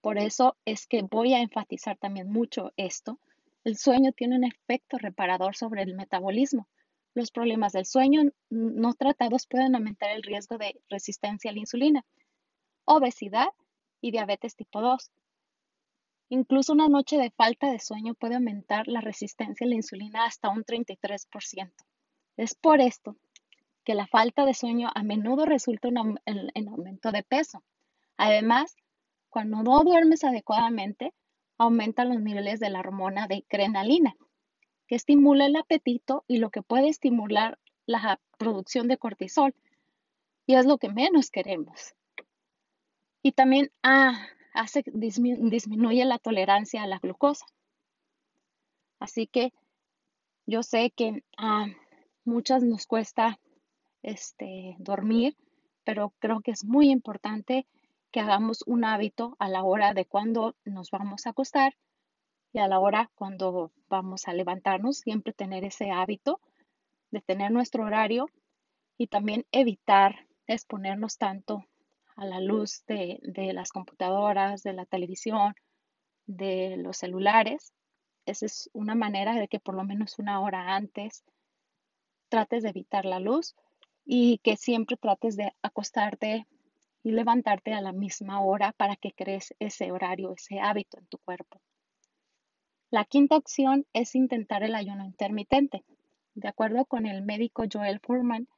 Por 0.00 0.18
eso 0.18 0.56
es 0.64 0.86
que 0.86 1.02
voy 1.02 1.34
a 1.34 1.40
enfatizar 1.40 1.96
también 1.98 2.30
mucho 2.30 2.72
esto. 2.76 3.18
El 3.64 3.76
sueño 3.76 4.12
tiene 4.12 4.36
un 4.36 4.44
efecto 4.44 4.98
reparador 4.98 5.56
sobre 5.56 5.82
el 5.82 5.96
metabolismo. 5.96 6.68
Los 7.12 7.32
problemas 7.32 7.72
del 7.72 7.86
sueño 7.86 8.22
no 8.48 8.94
tratados 8.94 9.48
pueden 9.48 9.74
aumentar 9.74 10.10
el 10.10 10.22
riesgo 10.22 10.58
de 10.58 10.80
resistencia 10.88 11.50
a 11.50 11.54
la 11.54 11.60
insulina, 11.60 12.04
obesidad 12.84 13.48
y 14.00 14.12
diabetes 14.12 14.54
tipo 14.54 14.80
2. 14.80 15.10
Incluso 16.28 16.72
una 16.72 16.88
noche 16.88 17.16
de 17.16 17.32
falta 17.32 17.72
de 17.72 17.80
sueño 17.80 18.14
puede 18.14 18.36
aumentar 18.36 18.86
la 18.86 19.00
resistencia 19.00 19.66
a 19.66 19.68
la 19.68 19.74
insulina 19.74 20.24
hasta 20.24 20.50
un 20.50 20.62
33%. 20.64 21.72
Es 22.36 22.54
por 22.54 22.80
esto 22.80 23.16
que 23.86 23.94
la 23.94 24.08
falta 24.08 24.44
de 24.44 24.52
sueño 24.52 24.90
a 24.92 25.04
menudo 25.04 25.46
resulta 25.46 25.88
en, 25.88 26.68
aumento 26.68 27.12
de 27.12 27.22
peso. 27.22 27.62
Además, 28.16 28.76
cuando 29.30 29.62
no 29.62 29.84
duermes 29.84 30.24
adecuadamente, 30.24 31.14
aumentan 31.56 32.08
los 32.08 32.20
niveles 32.20 32.58
de 32.58 32.68
la 32.68 32.80
hormona 32.80 33.28
de 33.28 33.44
crenalina, 33.46 34.16
que 34.88 34.96
estimula 34.96 35.46
el 35.46 35.54
apetito 35.54 36.24
y 36.26 36.38
lo 36.38 36.50
que 36.50 36.62
puede 36.62 36.88
estimular 36.88 37.60
la 37.86 38.20
producción 38.38 38.88
de 38.88 38.98
cortisol. 38.98 39.54
Y 40.46 40.56
es 40.56 40.66
lo 40.66 40.78
que 40.78 40.88
menos 40.88 41.30
queremos. 41.30 41.94
Y 43.22 43.32
también 43.32 43.70
ah, 43.84 44.26
hace, 44.52 44.82
disminuye 44.86 46.04
la 46.04 46.18
tolerancia 46.18 46.82
a 46.82 46.88
la 46.88 46.98
glucosa. 46.98 47.46
Así 48.98 49.28
que 49.28 49.52
yo 50.44 50.64
sé 50.64 50.90
que 50.90 51.22
ah, 51.36 51.66
muchas 52.24 52.64
nos 52.64 52.86
cuesta 52.86 53.38
este, 54.06 54.76
dormir, 54.78 55.36
pero 55.84 56.14
creo 56.20 56.40
que 56.40 56.52
es 56.52 56.64
muy 56.64 56.90
importante 56.90 57.66
que 58.12 58.20
hagamos 58.20 58.62
un 58.66 58.84
hábito 58.84 59.36
a 59.40 59.48
la 59.48 59.64
hora 59.64 59.92
de 59.94 60.06
cuando 60.06 60.54
nos 60.64 60.90
vamos 60.90 61.26
a 61.26 61.30
acostar 61.30 61.74
y 62.52 62.60
a 62.60 62.68
la 62.68 62.78
hora 62.78 63.10
cuando 63.16 63.72
vamos 63.88 64.28
a 64.28 64.32
levantarnos, 64.32 64.98
siempre 64.98 65.32
tener 65.32 65.64
ese 65.64 65.90
hábito 65.90 66.40
de 67.10 67.20
tener 67.20 67.50
nuestro 67.50 67.84
horario 67.84 68.28
y 68.96 69.08
también 69.08 69.44
evitar 69.50 70.26
exponernos 70.46 71.18
tanto 71.18 71.64
a 72.14 72.24
la 72.24 72.40
luz 72.40 72.84
de, 72.86 73.18
de 73.22 73.52
las 73.52 73.72
computadoras, 73.72 74.62
de 74.62 74.72
la 74.72 74.86
televisión, 74.86 75.54
de 76.26 76.76
los 76.78 76.98
celulares. 76.98 77.72
Esa 78.24 78.46
es 78.46 78.70
una 78.72 78.94
manera 78.94 79.34
de 79.34 79.48
que 79.48 79.60
por 79.60 79.74
lo 79.74 79.84
menos 79.84 80.18
una 80.18 80.40
hora 80.40 80.76
antes 80.76 81.24
trates 82.28 82.62
de 82.62 82.70
evitar 82.70 83.04
la 83.04 83.18
luz 83.18 83.54
y 84.06 84.38
que 84.38 84.56
siempre 84.56 84.96
trates 84.96 85.36
de 85.36 85.52
acostarte 85.62 86.46
y 87.02 87.10
levantarte 87.10 87.74
a 87.74 87.80
la 87.80 87.92
misma 87.92 88.40
hora 88.40 88.72
para 88.72 88.96
que 88.96 89.12
crees 89.12 89.54
ese 89.58 89.90
horario, 89.90 90.32
ese 90.32 90.60
hábito 90.60 90.98
en 90.98 91.06
tu 91.06 91.18
cuerpo. 91.18 91.60
La 92.90 93.04
quinta 93.04 93.36
opción 93.36 93.84
es 93.92 94.14
intentar 94.14 94.62
el 94.62 94.76
ayuno 94.76 95.04
intermitente. 95.04 95.84
De 96.34 96.48
acuerdo 96.48 96.84
con 96.84 97.04
el 97.04 97.22
médico 97.22 97.64
Joel 97.70 97.98
Furman, 98.00 98.48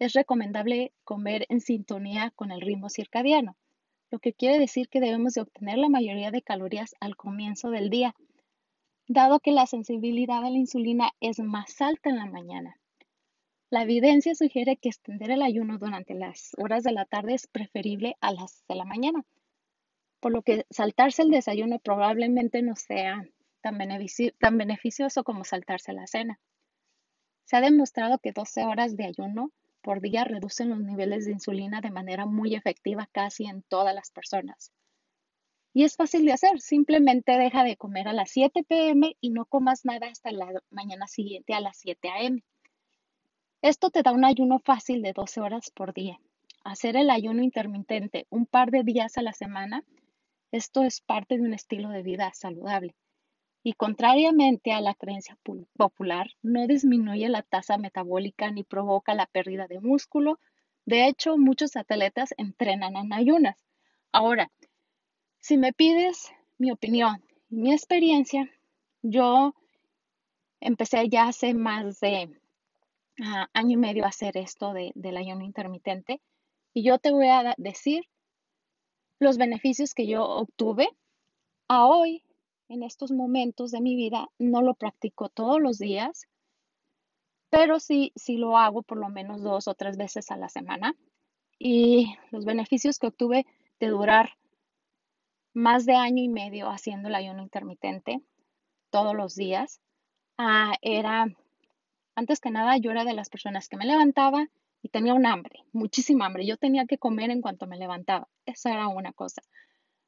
es 0.00 0.12
recomendable 0.12 0.92
comer 1.04 1.46
en 1.50 1.60
sintonía 1.60 2.32
con 2.34 2.50
el 2.50 2.60
ritmo 2.60 2.88
circadiano, 2.88 3.56
lo 4.10 4.18
que 4.18 4.32
quiere 4.32 4.58
decir 4.58 4.88
que 4.88 5.00
debemos 5.00 5.34
de 5.34 5.42
obtener 5.42 5.78
la 5.78 5.88
mayoría 5.88 6.32
de 6.32 6.42
calorías 6.42 6.96
al 6.98 7.16
comienzo 7.16 7.70
del 7.70 7.90
día, 7.90 8.16
dado 9.06 9.38
que 9.38 9.52
la 9.52 9.66
sensibilidad 9.66 10.44
a 10.44 10.50
la 10.50 10.58
insulina 10.58 11.12
es 11.20 11.38
más 11.38 11.80
alta 11.80 12.10
en 12.10 12.16
la 12.16 12.26
mañana. 12.26 12.79
La 13.70 13.82
evidencia 13.82 14.34
sugiere 14.34 14.76
que 14.76 14.88
extender 14.88 15.30
el 15.30 15.42
ayuno 15.42 15.78
durante 15.78 16.14
las 16.14 16.50
horas 16.58 16.82
de 16.82 16.90
la 16.90 17.04
tarde 17.04 17.34
es 17.34 17.46
preferible 17.46 18.16
a 18.20 18.32
las 18.32 18.64
de 18.68 18.74
la 18.74 18.84
mañana, 18.84 19.24
por 20.18 20.32
lo 20.32 20.42
que 20.42 20.66
saltarse 20.70 21.22
el 21.22 21.30
desayuno 21.30 21.78
probablemente 21.78 22.62
no 22.62 22.74
sea 22.74 23.24
tan, 23.60 23.78
beneficioso 23.78 25.22
como 25.22 25.44
saltarse 25.44 25.92
la 25.92 26.08
cena. 26.08 26.40
Se 27.44 27.56
ha 27.56 27.60
demostrado 27.60 28.18
que 28.18 28.32
12 28.32 28.64
horas 28.64 28.96
de 28.96 29.06
ayuno 29.06 29.52
por 29.82 30.00
día 30.00 30.24
reducen 30.24 30.70
los 30.70 30.80
niveles 30.80 31.26
de 31.26 31.32
insulina 31.32 31.80
de 31.80 31.92
manera 31.92 32.26
muy 32.26 32.56
efectiva 32.56 33.08
casi 33.12 33.44
en 33.46 33.62
todas 33.62 33.94
las 33.94 34.10
personas. 34.10 34.72
Y 35.72 35.84
es 35.84 35.94
fácil 35.94 36.24
de 36.24 36.32
hacer, 36.32 36.60
simplemente 36.60 37.38
deja 37.38 37.62
de 37.62 37.76
comer 37.76 38.08
a 38.08 38.12
las 38.12 38.32
7 38.32 38.64
pm 38.64 39.16
y 39.20 39.30
no 39.30 39.44
comas 39.44 39.84
nada 39.84 40.08
hasta 40.08 40.32
la 40.32 40.60
mañana 40.70 41.06
siguiente 41.06 41.54
a 41.54 41.60
las 41.60 41.76
7 41.78 42.08
am. 42.08 42.40
Esto 43.62 43.90
te 43.90 44.02
da 44.02 44.12
un 44.12 44.24
ayuno 44.24 44.58
fácil 44.58 45.02
de 45.02 45.12
12 45.12 45.40
horas 45.42 45.70
por 45.70 45.92
día. 45.92 46.18
Hacer 46.64 46.96
el 46.96 47.10
ayuno 47.10 47.42
intermitente 47.42 48.26
un 48.30 48.46
par 48.46 48.70
de 48.70 48.84
días 48.84 49.18
a 49.18 49.22
la 49.22 49.34
semana, 49.34 49.84
esto 50.50 50.82
es 50.82 51.02
parte 51.02 51.36
de 51.36 51.42
un 51.42 51.52
estilo 51.52 51.90
de 51.90 52.02
vida 52.02 52.30
saludable 52.32 52.94
y 53.62 53.74
contrariamente 53.74 54.72
a 54.72 54.80
la 54.80 54.94
creencia 54.94 55.36
popular, 55.76 56.30
no 56.40 56.66
disminuye 56.66 57.28
la 57.28 57.42
tasa 57.42 57.76
metabólica 57.76 58.50
ni 58.50 58.64
provoca 58.64 59.14
la 59.14 59.26
pérdida 59.26 59.66
de 59.66 59.80
músculo. 59.80 60.40
De 60.86 61.06
hecho, 61.06 61.36
muchos 61.36 61.76
atletas 61.76 62.32
entrenan 62.38 62.96
en 62.96 63.12
ayunas. 63.12 63.56
Ahora, 64.12 64.50
si 65.38 65.58
me 65.58 65.74
pides 65.74 66.32
mi 66.56 66.70
opinión 66.70 67.22
y 67.50 67.56
mi 67.56 67.72
experiencia, 67.74 68.50
yo 69.02 69.54
empecé 70.60 71.08
ya 71.10 71.28
hace 71.28 71.52
más 71.52 72.00
de 72.00 72.39
año 73.52 73.72
y 73.72 73.76
medio 73.76 74.06
hacer 74.06 74.36
esto 74.36 74.72
del 74.72 75.16
ayuno 75.16 75.44
intermitente 75.44 76.20
y 76.72 76.84
yo 76.84 76.98
te 76.98 77.10
voy 77.10 77.26
a 77.28 77.54
decir 77.58 78.04
los 79.18 79.36
beneficios 79.36 79.94
que 79.94 80.06
yo 80.06 80.24
obtuve 80.24 80.88
a 81.68 81.86
hoy 81.86 82.24
en 82.68 82.82
estos 82.82 83.10
momentos 83.10 83.70
de 83.70 83.80
mi 83.80 83.96
vida. 83.96 84.28
No 84.38 84.62
lo 84.62 84.74
practico 84.74 85.28
todos 85.28 85.60
los 85.60 85.78
días, 85.78 86.26
pero 87.50 87.80
sí, 87.80 88.12
sí 88.16 88.36
lo 88.36 88.56
hago 88.56 88.82
por 88.82 88.98
lo 88.98 89.08
menos 89.08 89.42
dos 89.42 89.68
o 89.68 89.74
tres 89.74 89.96
veces 89.96 90.30
a 90.30 90.36
la 90.36 90.48
semana. 90.48 90.94
Y 91.58 92.14
los 92.30 92.44
beneficios 92.44 92.98
que 92.98 93.08
obtuve 93.08 93.46
de 93.80 93.88
durar 93.88 94.30
más 95.52 95.84
de 95.84 95.94
año 95.94 96.22
y 96.22 96.28
medio 96.28 96.70
haciendo 96.70 97.08
el 97.08 97.14
ayuno 97.14 97.42
intermitente 97.42 98.22
todos 98.90 99.14
los 99.14 99.34
días 99.34 99.80
ah, 100.38 100.74
era, 100.80 101.26
antes 102.20 102.38
que 102.38 102.50
nada, 102.50 102.76
yo 102.76 102.90
era 102.90 103.04
de 103.04 103.14
las 103.14 103.30
personas 103.30 103.66
que 103.66 103.78
me 103.78 103.86
levantaba 103.86 104.46
y 104.82 104.90
tenía 104.90 105.14
un 105.14 105.24
hambre, 105.24 105.64
muchísima 105.72 106.26
hambre. 106.26 106.44
Yo 106.46 106.58
tenía 106.58 106.84
que 106.84 106.98
comer 106.98 107.30
en 107.30 107.40
cuanto 107.40 107.66
me 107.66 107.78
levantaba. 107.78 108.28
Esa 108.44 108.72
era 108.72 108.88
una 108.88 109.12
cosa. 109.12 109.40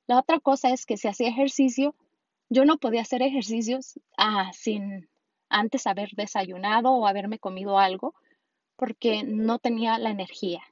La 0.07 0.18
otra 0.18 0.38
cosa 0.38 0.70
es 0.70 0.85
que 0.85 0.98
si 0.98 1.09
hacía 1.09 1.29
ejercicio, 1.29 1.94
yo 2.51 2.66
no 2.66 2.77
podía 2.77 3.01
hacer 3.01 3.22
ejercicios 3.22 3.98
ah, 4.18 4.51
sin 4.53 5.09
antes 5.48 5.87
haber 5.87 6.11
desayunado 6.11 6.92
o 6.92 7.07
haberme 7.07 7.38
comido 7.38 7.79
algo 7.79 8.14
porque 8.77 9.22
no 9.25 9.59
tenía 9.59 9.98
la 9.98 10.11
energía. 10.11 10.62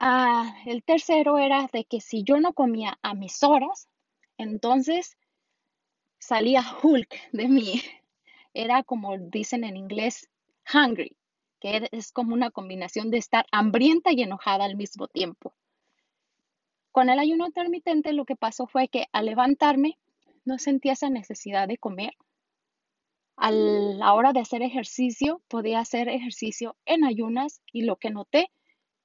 Ah, 0.00 0.54
el 0.64 0.82
tercero 0.82 1.36
era 1.38 1.68
de 1.70 1.84
que 1.84 2.00
si 2.00 2.22
yo 2.22 2.40
no 2.40 2.54
comía 2.54 2.98
a 3.02 3.12
mis 3.12 3.42
horas, 3.42 3.86
entonces 4.38 5.18
salía 6.18 6.62
Hulk 6.82 7.14
de 7.32 7.48
mí. 7.48 7.82
Era 8.58 8.82
como 8.82 9.16
dicen 9.16 9.62
en 9.62 9.76
inglés, 9.76 10.28
hungry, 10.74 11.16
que 11.60 11.88
es 11.92 12.10
como 12.10 12.34
una 12.34 12.50
combinación 12.50 13.08
de 13.08 13.18
estar 13.18 13.46
hambrienta 13.52 14.10
y 14.12 14.20
enojada 14.22 14.64
al 14.64 14.74
mismo 14.74 15.06
tiempo. 15.06 15.54
Con 16.90 17.08
el 17.08 17.20
ayuno 17.20 17.46
intermitente 17.46 18.12
lo 18.12 18.24
que 18.24 18.34
pasó 18.34 18.66
fue 18.66 18.88
que 18.88 19.06
al 19.12 19.26
levantarme 19.26 19.96
no 20.44 20.58
sentía 20.58 20.94
esa 20.94 21.08
necesidad 21.08 21.68
de 21.68 21.78
comer. 21.78 22.14
A 23.36 23.52
la 23.52 24.12
hora 24.14 24.32
de 24.32 24.40
hacer 24.40 24.62
ejercicio, 24.62 25.40
podía 25.46 25.78
hacer 25.78 26.08
ejercicio 26.08 26.74
en 26.84 27.04
ayunas 27.04 27.62
y 27.72 27.82
lo 27.82 27.94
que 27.94 28.10
noté 28.10 28.50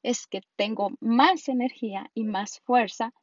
es 0.01 0.25
que 0.25 0.41
tengo 0.55 0.93
más 0.99 1.47
energía 1.47 2.09
y 2.15 2.23
más 2.23 2.59
fuerza 2.61 3.13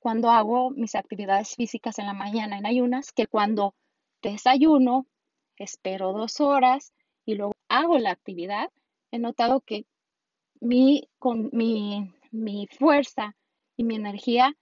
cuando 0.00 0.28
hago 0.28 0.68
mis 0.68 0.96
actividades 0.96 1.56
físicas 1.56 1.98
en 1.98 2.08
la 2.08 2.12
mañana 2.12 2.58
en 2.58 2.66
ayunas 2.66 3.10
que 3.10 3.26
cuando 3.26 3.74
desayuno, 4.20 5.06
espero 5.56 6.12
dos 6.12 6.40
horas 6.40 6.92
y 7.24 7.34
luego 7.34 7.54
hago 7.68 7.98
la 7.98 8.10
actividad. 8.10 8.70
He 9.10 9.18
notado 9.18 9.60
que 9.60 9.86
mi, 10.60 11.08
con 11.18 11.50
mi, 11.52 12.14
mi 12.30 12.68
fuerza 12.78 13.36
y 13.76 13.84
mi 13.84 13.96
energía 13.96 14.56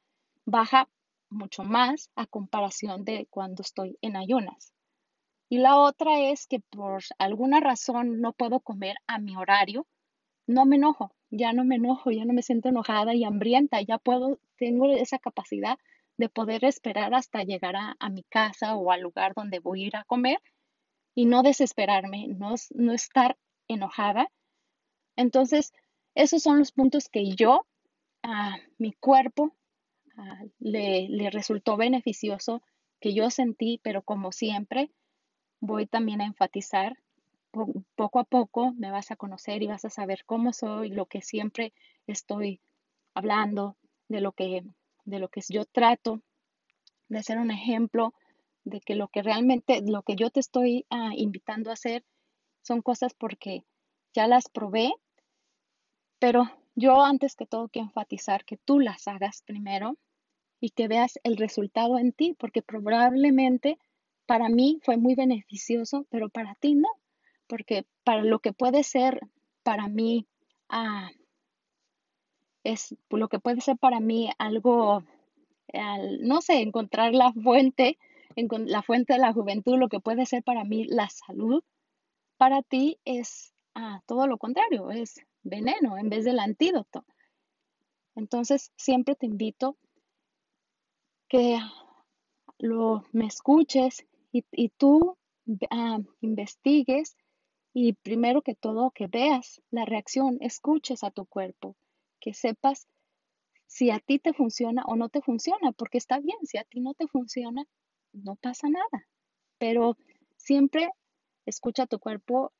baja 0.45 0.89
mucho 1.31 1.63
más 1.63 2.11
a 2.17 2.27
comparación 2.27 3.05
de 3.05 3.27
cuando 3.31 3.63
estoy 3.63 3.99
en 4.03 4.17
ayunas. 4.17 4.73
Y 5.49 5.59
la 5.59 5.77
otra 5.77 6.31
es 6.31 6.47
que 6.47 6.61
por 6.61 7.03
alguna 7.19 7.61
razón 7.61 8.21
no 8.21 8.33
puedo 8.33 8.61
comer 8.61 8.97
a 9.07 9.19
mi 9.19 9.37
horario, 9.37 9.87
no 10.47 10.65
me 10.65 10.77
enojo, 10.77 11.13
ya 11.31 11.53
no 11.53 11.65
me 11.65 11.77
enojo, 11.77 12.11
ya 12.11 12.25
no 12.25 12.33
me 12.33 12.43
siento 12.43 12.69
enojada 12.69 13.15
y 13.15 13.25
hambrienta, 13.25 13.81
ya 13.81 13.99
puedo, 13.99 14.39
tengo 14.57 14.91
esa 14.93 15.19
capacidad 15.19 15.79
de 16.17 16.29
poder 16.29 16.65
esperar 16.65 17.15
hasta 17.15 17.45
llegar 17.45 17.75
a, 17.77 17.97
mi 18.11 18.23
casa 18.25 18.77
o 18.77 18.91
al 18.93 19.01
lugar 19.01 19.33
donde 19.35 19.59
voy 19.59 19.85
a 19.85 19.87
ir 19.87 19.97
a 19.97 20.05
comer 20.05 20.39
y 21.21 21.27
no 21.27 21.43
desesperarme, 21.43 22.29
no, 22.29 22.55
no 22.71 22.93
estar 22.95 23.37
enojada. 23.69 24.31
Entonces, 25.17 25.75
esos 26.15 26.43
son 26.43 26.59
los 26.59 26.73
puntos 26.73 27.11
que 27.11 27.33
yo, 27.33 27.67
a 28.23 28.57
mi 28.79 28.95
cuerpo, 28.95 29.55
le, 30.61 31.09
le 31.11 31.29
resultó 31.29 31.77
beneficioso, 31.77 32.63
que 33.01 33.13
yo 33.13 33.29
sentí, 33.29 33.81
pero 33.83 34.01
como 34.01 34.33
siempre, 34.33 34.91
voy 35.61 35.87
también 35.87 36.23
a 36.23 36.25
enfatizar 36.25 36.97
poco 37.97 38.19
a 38.19 38.25
poco 38.25 38.73
me 38.79 38.91
vas 38.91 39.11
a 39.11 39.17
conocer 39.17 39.63
y 39.63 39.67
vas 39.67 39.85
a 39.85 39.91
saber 39.91 40.25
cómo 40.25 40.55
soy, 40.55 40.89
lo 40.89 41.05
que 41.05 41.21
siempre 41.21 41.75
estoy 42.07 42.61
hablando, 43.13 43.77
de 44.09 44.23
lo 44.23 44.33
que, 44.33 44.65
de 45.05 45.19
lo 45.19 45.29
que 45.29 45.43
yo 45.51 45.67
trato, 45.67 46.23
de 47.09 47.23
ser 47.23 47.37
un 47.39 47.51
ejemplo 47.51 48.15
de 48.65 48.81
que 48.81 48.95
lo 48.95 49.09
que 49.09 49.23
realmente, 49.23 49.83
lo 49.83 50.03
que 50.03 50.17
yo 50.17 50.31
te 50.31 50.41
estoy 50.41 50.87
ah, 50.91 51.13
invitando 51.17 51.71
a 51.71 51.75
hacer 51.75 52.05
son 52.63 52.83
cosas 52.83 53.15
porque 53.15 53.65
ya 54.13 54.27
las 54.27 54.49
probé, 54.49 54.93
pero 56.19 56.45
yo 56.75 57.03
antes 57.03 57.37
que 57.37 57.47
todo 57.47 57.69
quiero 57.69 57.89
enfatizar 57.89 58.45
que 58.45 58.57
tú 58.57 58.81
las 58.81 59.09
hagas 59.09 59.43
primero 59.47 59.97
y 60.61 60.71
que 60.71 60.89
veas 60.89 61.19
el 61.25 61.37
resultado 61.37 61.99
en 61.99 62.13
ti, 62.13 62.35
porque 62.39 62.63
probablemente 62.63 63.79
para 64.27 64.49
mí 64.49 64.79
fue 64.83 64.97
muy 64.97 65.15
beneficioso, 65.15 66.07
pero 66.11 66.29
para 66.29 66.55
ti 66.55 66.75
no, 66.75 66.89
porque 67.47 67.87
para 68.05 68.23
lo 68.23 68.39
que 68.41 68.53
puede 68.53 68.83
ser 68.85 69.21
para 69.63 69.89
mí, 69.89 70.27
ah, 70.69 71.11
es 72.63 72.95
lo 73.09 73.29
que 73.29 73.41
puede 73.41 73.61
ser 73.61 73.77
para 73.79 74.01
mí 74.01 74.31
algo, 74.39 75.03
no 76.21 76.43
sé, 76.43 76.61
encontrar 76.61 77.15
la 77.15 77.33
fuente, 77.33 77.99
la 78.37 78.83
fuente 78.83 79.15
de 79.15 79.19
la 79.19 79.33
juventud, 79.33 79.79
lo 79.79 79.89
que 79.89 80.01
puede 80.01 80.27
ser 80.27 80.43
para 80.43 80.65
mí 80.65 80.85
la 80.85 81.09
salud, 81.09 81.63
para 82.37 82.63
ti 82.63 82.99
es 83.05 83.53
ah, 83.75 84.01
todo 84.07 84.27
lo 84.27 84.39
contrario, 84.39 84.91
es 84.91 85.21
veneno 85.43 85.99
en 85.99 86.09
vez 86.09 86.25
del 86.25 86.39
antídoto. 86.39 87.05
Entonces, 88.15 88.73
siempre 88.77 89.15
te 89.15 89.27
invito 89.27 89.77
que 91.29 91.59
lo, 92.59 93.05
me 93.13 93.27
escuches 93.27 94.05
y, 94.33 94.69
tú 94.71 95.17
ah, 95.71 95.99
investigues 96.21 97.17
y 97.73 97.95
primero 97.95 98.43
que 98.43 98.55
todo 98.55 98.91
que 98.91 99.07
veas 99.07 99.63
la 99.71 99.85
reacción, 99.85 100.39
escuches 100.41 101.05
a 101.05 101.11
tu 101.11 101.25
cuerpo, 101.25 101.77
que 102.21 102.35
sepas 102.35 102.87
si 103.67 103.91
a 103.91 104.01
ti 104.01 104.19
te 104.19 104.33
funciona 104.33 104.83
o 104.87 104.97
no 104.97 105.09
te 105.09 105.23
funciona, 105.23 105.73
porque 105.73 105.99
está 105.99 106.19
bien, 106.19 106.39
si 106.43 106.59
a 106.59 106.65
ti 106.65 106.81
no 106.81 106.95
te 106.95 107.07
funciona, 107.07 107.65
no 108.13 108.37
pasa 108.37 108.69
nada, 108.69 109.07
pero 109.59 109.97
siempre 110.37 110.91
escucha 111.47 111.85
a 111.85 111.87
tu 111.87 111.99
cuerpo 111.99 112.53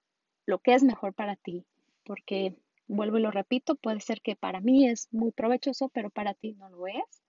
lo 0.47 0.59
que 0.59 0.75
es 0.75 0.83
mejor 0.83 1.15
para 1.15 1.37
ti, 1.37 1.65
porque 2.05 2.57
vuelvo 2.89 3.19
y 3.19 3.23
lo 3.23 3.31
repito, 3.31 3.77
puede 3.77 4.01
ser 4.01 4.21
que 4.21 4.37
para 4.37 4.61
mí 4.61 4.89
es 4.89 5.09
muy 5.13 5.33
provechoso, 5.33 5.89
pero 5.89 6.11
para 6.11 6.35
ti 6.35 6.55
no 6.55 6.69
lo 6.69 6.87
es. 6.89 7.23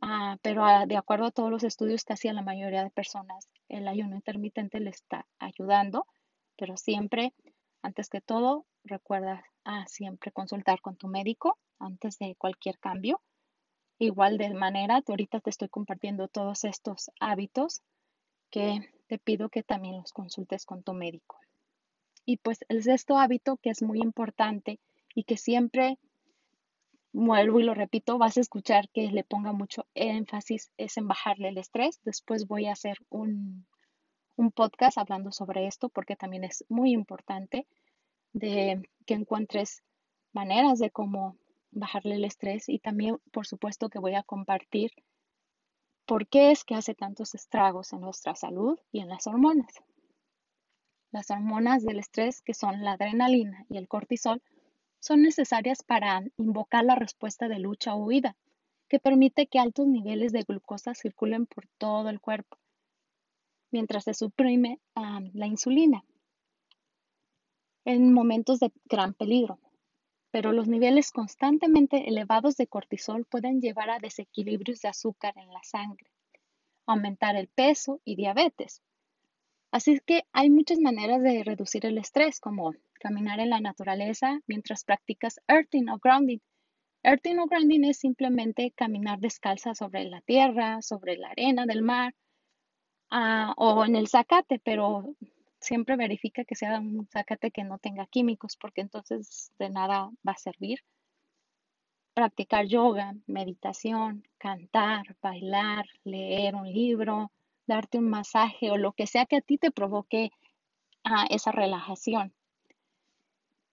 Ah, 0.00 0.36
pero 0.42 0.64
ah, 0.64 0.86
de 0.86 0.96
acuerdo 0.96 1.26
a 1.26 1.30
todos 1.30 1.50
los 1.50 1.64
estudios, 1.64 2.04
casi 2.04 2.28
a 2.28 2.32
la 2.32 2.42
mayoría 2.42 2.84
de 2.84 2.90
personas 2.90 3.48
el 3.68 3.88
ayuno 3.88 4.14
intermitente 4.14 4.78
le 4.78 4.90
está 4.90 5.26
ayudando, 5.38 6.06
pero 6.56 6.76
siempre, 6.76 7.34
antes 7.82 8.08
que 8.08 8.20
todo, 8.20 8.66
recuerda 8.84 9.44
a 9.64 9.86
siempre 9.86 10.30
consultar 10.32 10.80
con 10.80 10.96
tu 10.96 11.08
médico 11.08 11.58
antes 11.78 12.18
de 12.18 12.36
cualquier 12.36 12.78
cambio. 12.78 13.20
Igual 13.98 14.38
de 14.38 14.54
manera, 14.54 15.02
ahorita 15.06 15.40
te 15.40 15.50
estoy 15.50 15.68
compartiendo 15.68 16.28
todos 16.28 16.64
estos 16.64 17.10
hábitos 17.18 17.82
que 18.50 18.88
te 19.08 19.18
pido 19.18 19.48
que 19.48 19.62
también 19.62 19.96
los 19.96 20.12
consultes 20.12 20.64
con 20.64 20.82
tu 20.82 20.94
médico. 20.94 21.36
Y 22.24 22.36
pues 22.36 22.60
el 22.68 22.82
sexto 22.82 23.18
hábito 23.18 23.56
que 23.56 23.70
es 23.70 23.82
muy 23.82 23.98
importante 23.98 24.78
y 25.14 25.24
que 25.24 25.36
siempre 25.36 25.98
vuelvo 27.12 27.58
y 27.58 27.64
lo 27.64 27.74
repito, 27.74 28.18
vas 28.18 28.36
a 28.36 28.40
escuchar 28.40 28.88
que 28.90 29.10
le 29.10 29.24
ponga 29.24 29.52
mucho 29.52 29.86
énfasis 29.94 30.70
es 30.76 30.96
en 30.96 31.08
bajarle 31.08 31.48
el 31.48 31.58
estrés. 31.58 32.00
Después 32.04 32.46
voy 32.46 32.66
a 32.66 32.72
hacer 32.72 32.98
un, 33.08 33.66
un 34.36 34.52
podcast 34.52 34.98
hablando 34.98 35.32
sobre 35.32 35.66
esto 35.66 35.88
porque 35.88 36.16
también 36.16 36.44
es 36.44 36.64
muy 36.68 36.92
importante 36.92 37.66
de 38.32 38.88
que 39.06 39.14
encuentres 39.14 39.82
maneras 40.32 40.78
de 40.78 40.90
cómo 40.90 41.36
bajarle 41.70 42.16
el 42.16 42.24
estrés 42.24 42.68
y 42.68 42.78
también 42.78 43.18
por 43.32 43.46
supuesto 43.46 43.88
que 43.88 43.98
voy 43.98 44.14
a 44.14 44.22
compartir 44.22 44.92
por 46.06 46.26
qué 46.26 46.50
es 46.50 46.64
que 46.64 46.74
hace 46.74 46.94
tantos 46.94 47.34
estragos 47.34 47.92
en 47.92 48.00
nuestra 48.00 48.34
salud 48.34 48.78
y 48.92 49.00
en 49.00 49.08
las 49.08 49.26
hormonas. 49.26 49.82
Las 51.10 51.30
hormonas 51.30 51.84
del 51.84 51.98
estrés, 51.98 52.40
que 52.42 52.54
son 52.54 52.82
la 52.82 52.92
adrenalina 52.92 53.64
y 53.68 53.76
el 53.76 53.88
cortisol, 53.88 54.42
son 55.00 55.22
necesarias 55.22 55.82
para 55.82 56.22
invocar 56.36 56.84
la 56.84 56.94
respuesta 56.94 57.48
de 57.48 57.58
lucha 57.58 57.94
o 57.94 58.04
huida, 58.04 58.36
que 58.88 58.98
permite 58.98 59.46
que 59.46 59.58
altos 59.58 59.86
niveles 59.86 60.32
de 60.32 60.42
glucosa 60.42 60.94
circulen 60.94 61.46
por 61.46 61.66
todo 61.78 62.08
el 62.08 62.20
cuerpo, 62.20 62.58
mientras 63.70 64.04
se 64.04 64.14
suprime 64.14 64.80
la 64.94 65.46
insulina 65.46 66.04
en 67.84 68.12
momentos 68.12 68.60
de 68.60 68.70
gran 68.84 69.14
peligro. 69.14 69.58
Pero 70.30 70.52
los 70.52 70.68
niveles 70.68 71.10
constantemente 71.10 72.08
elevados 72.08 72.56
de 72.56 72.66
cortisol 72.66 73.24
pueden 73.24 73.60
llevar 73.60 73.90
a 73.90 73.98
desequilibrios 73.98 74.80
de 74.80 74.88
azúcar 74.88 75.34
en 75.36 75.52
la 75.52 75.62
sangre, 75.62 76.10
aumentar 76.86 77.36
el 77.36 77.48
peso 77.48 78.00
y 78.04 78.16
diabetes. 78.16 78.82
Así 79.70 80.00
que 80.04 80.24
hay 80.32 80.48
muchas 80.48 80.78
maneras 80.78 81.22
de 81.22 81.44
reducir 81.44 81.84
el 81.84 81.98
estrés, 81.98 82.40
como 82.40 82.74
caminar 83.00 83.38
en 83.40 83.50
la 83.50 83.60
naturaleza 83.60 84.40
mientras 84.46 84.84
practicas 84.84 85.40
earthing 85.46 85.88
o 85.88 85.98
grounding. 85.98 86.38
Earthing 87.02 87.38
o 87.38 87.46
grounding 87.46 87.84
es 87.84 87.98
simplemente 87.98 88.72
caminar 88.72 89.18
descalza 89.18 89.74
sobre 89.74 90.04
la 90.04 90.20
tierra, 90.22 90.82
sobre 90.82 91.16
la 91.16 91.28
arena 91.28 91.66
del 91.66 91.82
mar 91.82 92.14
ah, 93.10 93.54
o 93.56 93.84
en 93.84 93.96
el 93.96 94.08
zacate, 94.08 94.58
pero 94.58 95.14
siempre 95.60 95.96
verifica 95.96 96.44
que 96.44 96.54
sea 96.54 96.78
un 96.78 97.06
zacate 97.08 97.50
que 97.50 97.64
no 97.64 97.78
tenga 97.78 98.06
químicos 98.06 98.56
porque 98.56 98.80
entonces 98.80 99.52
de 99.58 99.70
nada 99.70 100.10
va 100.26 100.32
a 100.32 100.38
servir. 100.38 100.80
Practicar 102.14 102.66
yoga, 102.66 103.14
meditación, 103.26 104.26
cantar, 104.38 105.16
bailar, 105.22 105.86
leer 106.04 106.54
un 106.54 106.72
libro, 106.72 107.30
darte 107.66 107.98
un 107.98 108.10
masaje 108.10 108.70
o 108.70 108.76
lo 108.76 108.92
que 108.92 109.06
sea 109.06 109.26
que 109.26 109.36
a 109.36 109.40
ti 109.40 109.58
te 109.58 109.70
provoque 109.70 110.30
ah, 111.04 111.26
esa 111.30 111.52
relajación. 111.52 112.34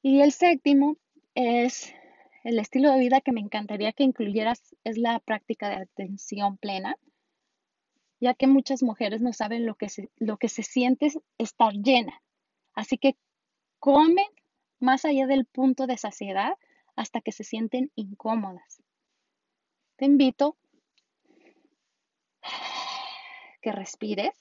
Y 0.01 0.21
el 0.21 0.31
séptimo 0.31 0.97
es 1.33 1.93
el 2.43 2.59
estilo 2.59 2.91
de 2.91 2.99
vida 2.99 3.21
que 3.21 3.31
me 3.31 3.41
encantaría 3.41 3.91
que 3.93 4.03
incluyeras, 4.03 4.75
es 4.83 4.99
la 4.99 5.19
práctica 5.19 5.69
de 5.69 5.77
atención 5.77 6.57
plena, 6.57 6.95
ya 8.19 8.33
que 8.33 8.47
muchas 8.47 8.83
mujeres 8.83 9.21
no 9.21 9.33
saben 9.33 9.65
lo 9.65 9.75
que 9.75 9.89
se, 9.89 10.09
lo 10.17 10.37
que 10.37 10.49
se 10.49 10.63
siente 10.63 11.11
estar 11.37 11.73
llena. 11.73 12.21
Así 12.73 12.97
que 12.97 13.15
comen 13.79 14.27
más 14.79 15.05
allá 15.05 15.27
del 15.27 15.45
punto 15.45 15.87
de 15.87 15.97
saciedad 15.97 16.53
hasta 16.95 17.21
que 17.21 17.31
se 17.31 17.43
sienten 17.43 17.91
incómodas. 17.95 18.81
Te 19.97 20.05
invito 20.05 20.57
que 23.61 23.71
respires. 23.71 24.33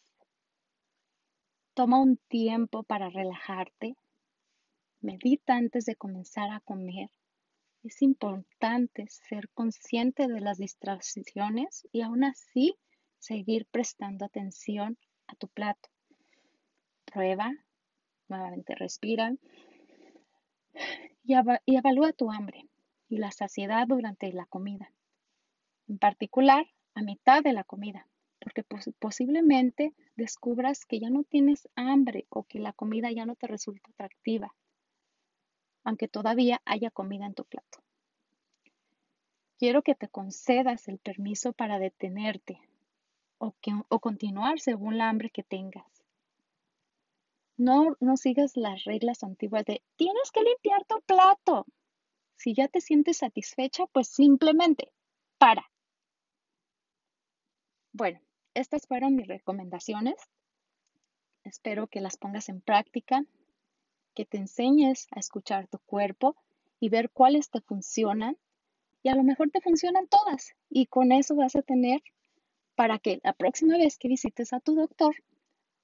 Toma 1.75 2.01
un 2.01 2.19
tiempo 2.29 2.85
para 2.85 3.09
relajarte 3.11 3.97
Medita 5.05 5.57
antes 5.57 5.85
de 5.85 5.97
comenzar 5.97 6.51
a 6.51 6.61
comer. 6.61 7.11
Es 7.83 8.01
importante 8.01 9.07
ser 9.09 9.51
consciente 9.51 10.29
de 10.29 10.41
las 10.41 10.57
distracciones 10.57 11.87
y 11.93 12.01
aún 12.01 12.25
así 12.25 12.75
seguir 13.25 13.67
prestando 13.71 14.25
atención 14.25 14.99
a 15.27 15.35
tu 15.37 15.49
plato. 15.49 15.89
Prueba, 17.05 17.53
nuevamente 18.29 18.75
respira 18.75 19.35
y, 21.23 21.35
evalúa 21.67 22.13
tu 22.13 22.31
hambre 22.31 22.69
y 23.09 23.19
la 23.19 23.31
saciedad 23.31 23.87
durante 23.87 24.33
la 24.33 24.47
comida. 24.47 24.93
En 25.89 25.99
particular, 25.99 26.67
a 26.95 27.03
mitad 27.03 27.43
de 27.43 27.53
la 27.53 27.65
comida, 27.65 28.07
porque 28.41 28.65
posiblemente 28.99 29.95
descubras 30.17 30.85
que 30.85 31.01
ya 31.01 31.11
no 31.11 31.25
tienes 31.25 31.69
hambre 31.77 32.27
o 32.29 32.45
que 32.45 32.59
la 32.59 32.73
comida 32.73 33.11
ya 33.11 33.27
no 33.27 33.37
te 33.37 33.47
resulta 33.47 33.91
atractiva 33.91 34.55
aunque 35.85 36.09
todavía 36.09 36.61
haya 36.65 36.91
comida 36.91 37.27
en 37.27 37.35
tu 37.35 37.45
plato. 37.45 37.79
Quiero 39.59 39.83
que 39.83 39.95
te 39.95 40.09
concedas 40.09 40.89
el 40.89 40.99
permiso 40.99 41.53
para 41.53 41.79
detenerte 41.79 42.61
o, 43.45 43.55
o 43.89 44.01
continuar 44.01 44.61
según 44.61 44.99
la 44.99 45.09
hambre 45.09 45.31
que 45.31 45.43
tengas. 45.43 45.87
No, 47.57 47.97
no 48.01 48.17
sigas 48.17 48.57
las 48.57 48.85
reglas 48.85 49.23
antiguas 49.23 49.65
de 49.65 49.83
tienes 49.97 50.31
que 50.33 50.43
limpiar 50.43 50.85
tu 50.87 51.01
plato. 51.03 51.67
Si 52.37 52.55
ya 52.55 52.69
te 52.69 52.81
sientes 52.81 53.19
satisfecha, 53.19 53.87
pues 53.93 54.09
simplemente 54.09 54.93
para. 55.39 55.71
Bueno, 57.93 58.21
estas 58.55 58.87
fueron 58.89 59.15
mis 59.15 59.29
recomendaciones. 59.29 60.17
Espero 61.45 61.87
que 61.87 62.01
las 62.01 62.17
pongas 62.17 62.49
en 62.49 62.61
práctica 62.61 63.25
que 64.15 64.25
te 64.25 64.39
enseñes 64.39 65.07
a 65.13 65.21
escuchar 65.21 65.69
tu 65.69 65.79
cuerpo 65.79 66.37
y 66.81 66.89
ver 66.89 67.11
cuáles 67.11 67.51
te 67.51 67.61
funcionan 67.61 68.37
y 69.03 69.11
a 69.11 69.15
lo 69.15 69.23
mejor 69.23 69.51
te 69.51 69.61
funcionan 69.61 70.09
todas 70.09 70.55
y 70.71 70.87
con 70.87 71.13
eso 71.13 71.37
vas 71.37 71.57
a 71.57 71.63
tener 71.63 72.03
para 72.75 72.99
que 72.99 73.21
la 73.23 73.33
próxima 73.33 73.79
vez 73.79 73.99
que 73.99 74.09
visites 74.09 74.53
a 74.53 74.61
tu 74.61 74.75
doctor 74.75 75.15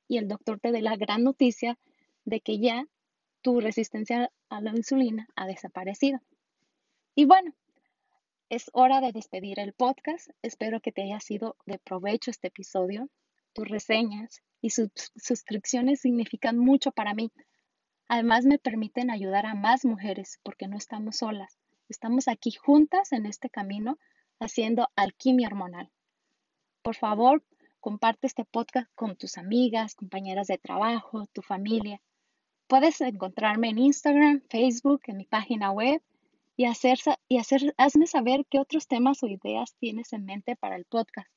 y 0.09 0.18
el 0.18 0.29
doctor 0.29 0.59
te 0.61 0.72
dé 0.72 0.83
la 0.83 0.96
gran 0.96 1.24
noticia 1.24 1.79
de 2.24 2.40
que 2.40 2.59
ya 2.59 2.87
tu 3.42 3.61
resistencia 3.61 4.31
a 4.48 4.61
la 4.61 4.70
insulina 4.70 5.29
ha 5.37 5.46
desaparecido. 5.46 6.20
Y 7.14 7.24
bueno, 7.24 7.55
es 8.48 8.70
hora 8.72 9.00
de 9.00 9.12
despedir 9.12 9.61
el 9.61 9.72
podcast. 9.72 10.31
Espero 10.42 10.81
que 10.81 10.92
te 10.92 11.03
haya 11.03 11.20
sido 11.20 11.57
de 11.66 11.79
provecho 11.79 12.31
este 12.31 12.48
episodio. 12.48 13.09
Tus 13.53 13.68
reseñas 13.68 14.42
y 14.61 14.70
sus 14.70 14.90
suscripciones 15.16 16.00
significan 16.00 16.59
mucho 16.59 16.92
para 16.92 17.14
mí 17.14 17.33
Además, 18.12 18.44
me 18.44 18.59
permiten 18.59 19.09
ayudar 19.09 19.46
a 19.46 19.55
más 19.55 19.85
mujeres 19.85 20.40
porque 20.42 20.66
no 20.66 20.76
estamos 20.76 21.18
solas. 21.18 21.61
Estamos 21.88 22.26
aquí 22.26 22.50
juntas 22.50 23.12
en 23.12 23.24
este 23.24 23.48
camino 23.50 24.00
haciendo 24.40 24.88
alquimia 24.96 25.46
hormonal. 25.46 25.92
Por 26.83 26.97
favor, 26.97 27.43
comparte 27.81 28.27
este 28.27 28.45
podcast 28.45 28.90
con 28.95 29.16
tus 29.16 29.38
amigas, 29.38 29.95
compañeras 29.95 30.47
de 30.47 30.59
trabajo, 30.59 31.27
tu 31.33 31.43
familia. 31.43 32.01
Puedes 32.66 33.01
encontrarme 33.01 33.69
en 33.69 33.79
Instagram, 33.79 34.43
Facebook, 34.49 35.03
en 35.07 35.19
mi 35.19 35.25
página 35.25 35.73
web 35.73 36.03
y, 36.57 36.66
hacer, 36.66 36.99
y 37.29 37.38
hacer, 37.38 37.75
hazme 37.79 38.07
saber 38.07 38.47
qué 38.49 38.59
otros 38.59 38.87
temas 38.87 39.23
o 39.23 39.27
ideas 39.27 39.75
tienes 39.79 40.12
en 40.12 40.25
mente 40.25 40.57
para 40.57 40.77
el 40.77 40.85
podcast. 40.85 41.29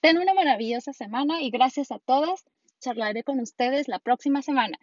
Ten 0.00 0.18
una 0.18 0.34
maravillosa 0.34 0.92
semana 0.92 1.42
y 1.42 1.50
gracias 1.50 1.90
a 1.90 1.98
todas. 1.98 2.44
Charlaré 2.80 3.22
con 3.22 3.38
ustedes 3.40 3.88
la 3.88 4.00
próxima 4.00 4.42
semana. 4.42 4.78